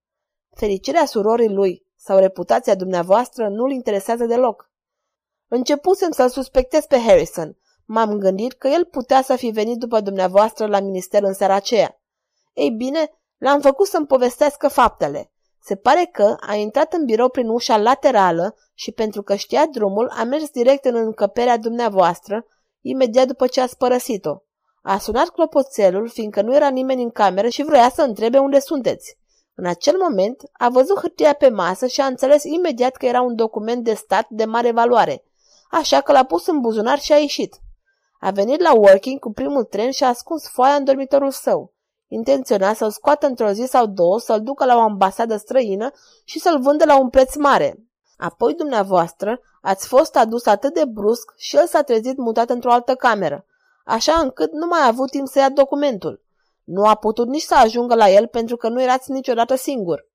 Fericirea 0.55 1.05
surorii 1.05 1.53
lui 1.53 1.87
sau 1.96 2.18
reputația 2.18 2.74
dumneavoastră 2.74 3.48
nu-l 3.48 3.70
interesează 3.70 4.24
deloc. 4.24 4.70
Începusem 5.48 6.11
să-l 6.11 6.29
suspectez 6.29 6.85
pe 6.85 6.98
Harrison. 6.98 7.57
M-am 7.85 8.18
gândit 8.18 8.53
că 8.53 8.68
el 8.68 8.85
putea 8.85 9.22
să 9.22 9.37
fi 9.37 9.51
venit 9.51 9.79
după 9.79 10.01
dumneavoastră 10.01 10.66
la 10.66 10.81
minister 10.81 11.22
în 11.22 11.33
seara 11.33 11.55
aceea. 11.55 12.01
Ei 12.59 12.71
bine, 12.71 13.11
l-am 13.37 13.61
făcut 13.61 13.87
să-mi 13.87 14.07
povestească 14.07 14.68
faptele. 14.68 15.31
Se 15.62 15.77
pare 15.77 16.09
că 16.12 16.37
a 16.40 16.55
intrat 16.55 16.92
în 16.92 17.05
birou 17.05 17.29
prin 17.29 17.49
ușa 17.49 17.77
laterală 17.77 18.57
și 18.75 18.92
pentru 18.92 19.23
că 19.23 19.35
știa 19.35 19.66
drumul, 19.66 20.09
a 20.16 20.25
mers 20.25 20.51
direct 20.51 20.85
în 20.85 20.94
încăperea 20.94 21.57
dumneavoastră, 21.57 22.47
imediat 22.81 23.27
după 23.27 23.47
ce 23.47 23.61
ați 23.61 23.77
părăsit-o. 23.77 24.37
A 24.83 24.99
sunat 24.99 25.29
clopoțelul, 25.29 26.09
fiindcă 26.09 26.42
nu 26.42 26.55
era 26.55 26.68
nimeni 26.68 27.03
în 27.03 27.11
cameră 27.11 27.49
și 27.49 27.62
vroia 27.62 27.88
să 27.88 28.03
întrebe 28.03 28.38
unde 28.38 28.59
sunteți. 28.59 29.18
În 29.55 29.66
acel 29.66 29.97
moment, 30.09 30.42
a 30.53 30.68
văzut 30.68 30.99
hârtia 30.99 31.33
pe 31.33 31.49
masă 31.49 31.87
și 31.87 32.01
a 32.01 32.07
înțeles 32.07 32.44
imediat 32.44 32.97
că 32.97 33.07
era 33.07 33.21
un 33.21 33.35
document 33.35 33.85
de 33.85 33.94
stat 33.94 34.27
de 34.29 34.44
mare 34.44 34.73
valoare, 34.73 35.25
așa 35.71 36.01
că 36.01 36.12
l-a 36.12 36.25
pus 36.25 36.47
în 36.47 36.61
buzunar 36.61 36.99
și 36.99 37.12
a 37.12 37.16
ieșit. 37.16 37.57
A 38.21 38.31
venit 38.31 38.61
la 38.61 38.75
working 38.75 39.18
cu 39.18 39.33
primul 39.33 39.64
tren 39.64 39.90
și 39.90 40.05
a 40.05 40.09
ascuns 40.09 40.49
foaia 40.49 40.75
în 40.75 40.85
dormitorul 40.85 41.31
său. 41.31 41.77
Intenționa 42.09 42.73
să-l 42.73 42.90
scoată 42.90 43.27
într-o 43.27 43.51
zi 43.51 43.64
sau 43.64 43.87
două, 43.87 44.18
să-l 44.18 44.42
ducă 44.42 44.64
la 44.64 44.77
o 44.77 44.81
ambasadă 44.81 45.37
străină 45.37 45.90
și 46.25 46.38
să-l 46.38 46.61
vândă 46.61 46.85
la 46.85 46.99
un 46.99 47.09
preț 47.09 47.35
mare. 47.35 47.88
Apoi 48.16 48.55
dumneavoastră 48.55 49.40
ați 49.61 49.87
fost 49.87 50.16
adus 50.16 50.47
atât 50.47 50.75
de 50.75 50.85
brusc 50.85 51.33
și 51.37 51.57
el 51.57 51.66
s-a 51.66 51.83
trezit 51.83 52.16
mutat 52.16 52.51
într-o 52.51 52.73
altă 52.73 52.94
cameră, 52.94 53.47
așa 53.85 54.12
încât 54.12 54.53
nu 54.53 54.66
mai 54.66 54.81
a 54.81 54.87
avut 54.87 55.11
timp 55.11 55.27
să 55.27 55.38
ia 55.38 55.51
documentul. 55.51 56.23
Nu 56.64 56.85
a 56.85 56.94
putut 56.94 57.29
nici 57.29 57.42
să 57.42 57.55
ajungă 57.55 57.94
la 57.94 58.11
el 58.11 58.27
pentru 58.27 58.57
că 58.57 58.68
nu 58.68 58.83
erați 58.83 59.11
niciodată 59.11 59.55
singur. 59.55 60.09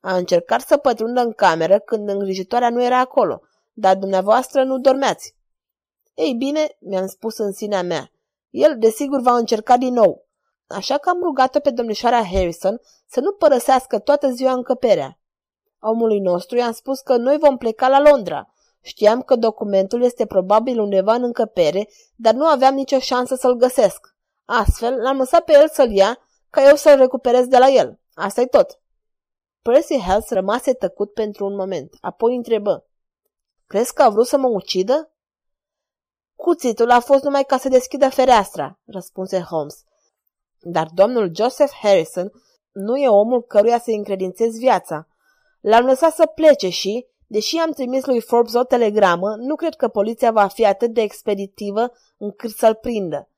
A 0.00 0.16
încercat 0.16 0.60
să 0.60 0.76
pătrundă 0.76 1.20
în 1.20 1.32
cameră 1.32 1.78
când 1.78 2.08
îngrijitoarea 2.08 2.70
nu 2.70 2.82
era 2.82 2.98
acolo, 2.98 3.40
dar 3.72 3.96
dumneavoastră 3.96 4.64
nu 4.64 4.78
dormeați. 4.78 5.34
Ei 6.14 6.34
bine, 6.34 6.76
mi-am 6.78 7.06
spus 7.06 7.38
în 7.38 7.52
sinea 7.52 7.82
mea, 7.82 8.10
el 8.50 8.76
desigur 8.78 9.20
va 9.20 9.36
încerca 9.36 9.76
din 9.76 9.92
nou, 9.92 10.28
așa 10.70 10.98
că 10.98 11.08
am 11.08 11.22
rugat-o 11.22 11.60
pe 11.60 11.70
domnișoara 11.70 12.24
Harrison 12.24 12.80
să 13.06 13.20
nu 13.20 13.32
părăsească 13.32 13.98
toată 13.98 14.30
ziua 14.30 14.52
încăperea. 14.52 15.18
Omului 15.80 16.18
nostru 16.20 16.56
i-am 16.56 16.72
spus 16.72 17.00
că 17.00 17.16
noi 17.16 17.36
vom 17.38 17.56
pleca 17.56 17.88
la 17.88 18.00
Londra. 18.00 18.52
Știam 18.80 19.22
că 19.22 19.36
documentul 19.36 20.02
este 20.02 20.26
probabil 20.26 20.80
undeva 20.80 21.14
în 21.14 21.22
încăpere, 21.22 21.88
dar 22.16 22.34
nu 22.34 22.46
aveam 22.46 22.74
nicio 22.74 22.98
șansă 22.98 23.34
să-l 23.34 23.54
găsesc. 23.54 24.14
Astfel, 24.44 24.94
l-am 24.94 25.16
lăsat 25.16 25.44
pe 25.44 25.52
el 25.52 25.68
să-l 25.68 25.90
ia, 25.90 26.18
ca 26.50 26.68
eu 26.68 26.76
să-l 26.76 26.96
recuperez 26.96 27.46
de 27.46 27.58
la 27.58 27.68
el. 27.68 28.00
asta 28.14 28.40
e 28.40 28.46
tot. 28.46 28.80
Percy 29.62 29.98
Hells 29.98 30.28
rămase 30.28 30.72
tăcut 30.72 31.12
pentru 31.12 31.44
un 31.44 31.54
moment, 31.54 31.96
apoi 32.00 32.36
întrebă. 32.36 32.86
Crezi 33.66 33.94
că 33.94 34.02
a 34.02 34.08
vrut 34.08 34.26
să 34.26 34.38
mă 34.38 34.48
ucidă? 34.48 35.12
Cuțitul 36.34 36.90
a 36.90 37.00
fost 37.00 37.22
numai 37.22 37.44
ca 37.44 37.58
să 37.58 37.68
deschidă 37.68 38.10
fereastra, 38.10 38.78
răspunse 38.84 39.40
Holmes. 39.40 39.84
Dar 40.60 40.88
domnul 40.94 41.30
Joseph 41.34 41.72
Harrison 41.82 42.32
nu 42.72 42.96
e 42.96 43.08
omul 43.08 43.42
căruia 43.42 43.78
să-i 43.78 43.94
încredințez 43.94 44.58
viața. 44.58 45.08
L-am 45.60 45.84
lăsat 45.84 46.14
să 46.14 46.26
plece 46.26 46.68
și, 46.68 47.06
deși 47.26 47.56
am 47.56 47.70
trimis 47.70 48.04
lui 48.04 48.20
Forbes 48.20 48.54
o 48.54 48.64
telegramă, 48.64 49.34
nu 49.36 49.54
cred 49.54 49.74
că 49.74 49.88
poliția 49.88 50.32
va 50.32 50.46
fi 50.46 50.66
atât 50.66 50.92
de 50.92 51.00
expeditivă 51.00 51.92
încât 52.16 52.50
să-l 52.50 52.74
prindă. 52.74 53.28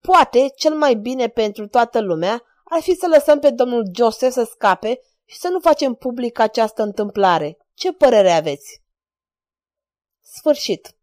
Poate, 0.00 0.52
cel 0.56 0.74
mai 0.74 0.94
bine 0.94 1.28
pentru 1.28 1.68
toată 1.68 2.00
lumea, 2.00 2.42
ar 2.64 2.80
fi 2.80 2.94
să 2.94 3.06
lăsăm 3.06 3.38
pe 3.38 3.50
domnul 3.50 3.90
Joseph 3.94 4.32
să 4.32 4.48
scape 4.50 5.00
și 5.24 5.38
să 5.38 5.48
nu 5.48 5.60
facem 5.60 5.94
public 5.94 6.38
această 6.38 6.82
întâmplare. 6.82 7.58
Ce 7.74 7.92
părere 7.92 8.30
aveți? 8.30 8.82
Sfârșit 10.22 10.95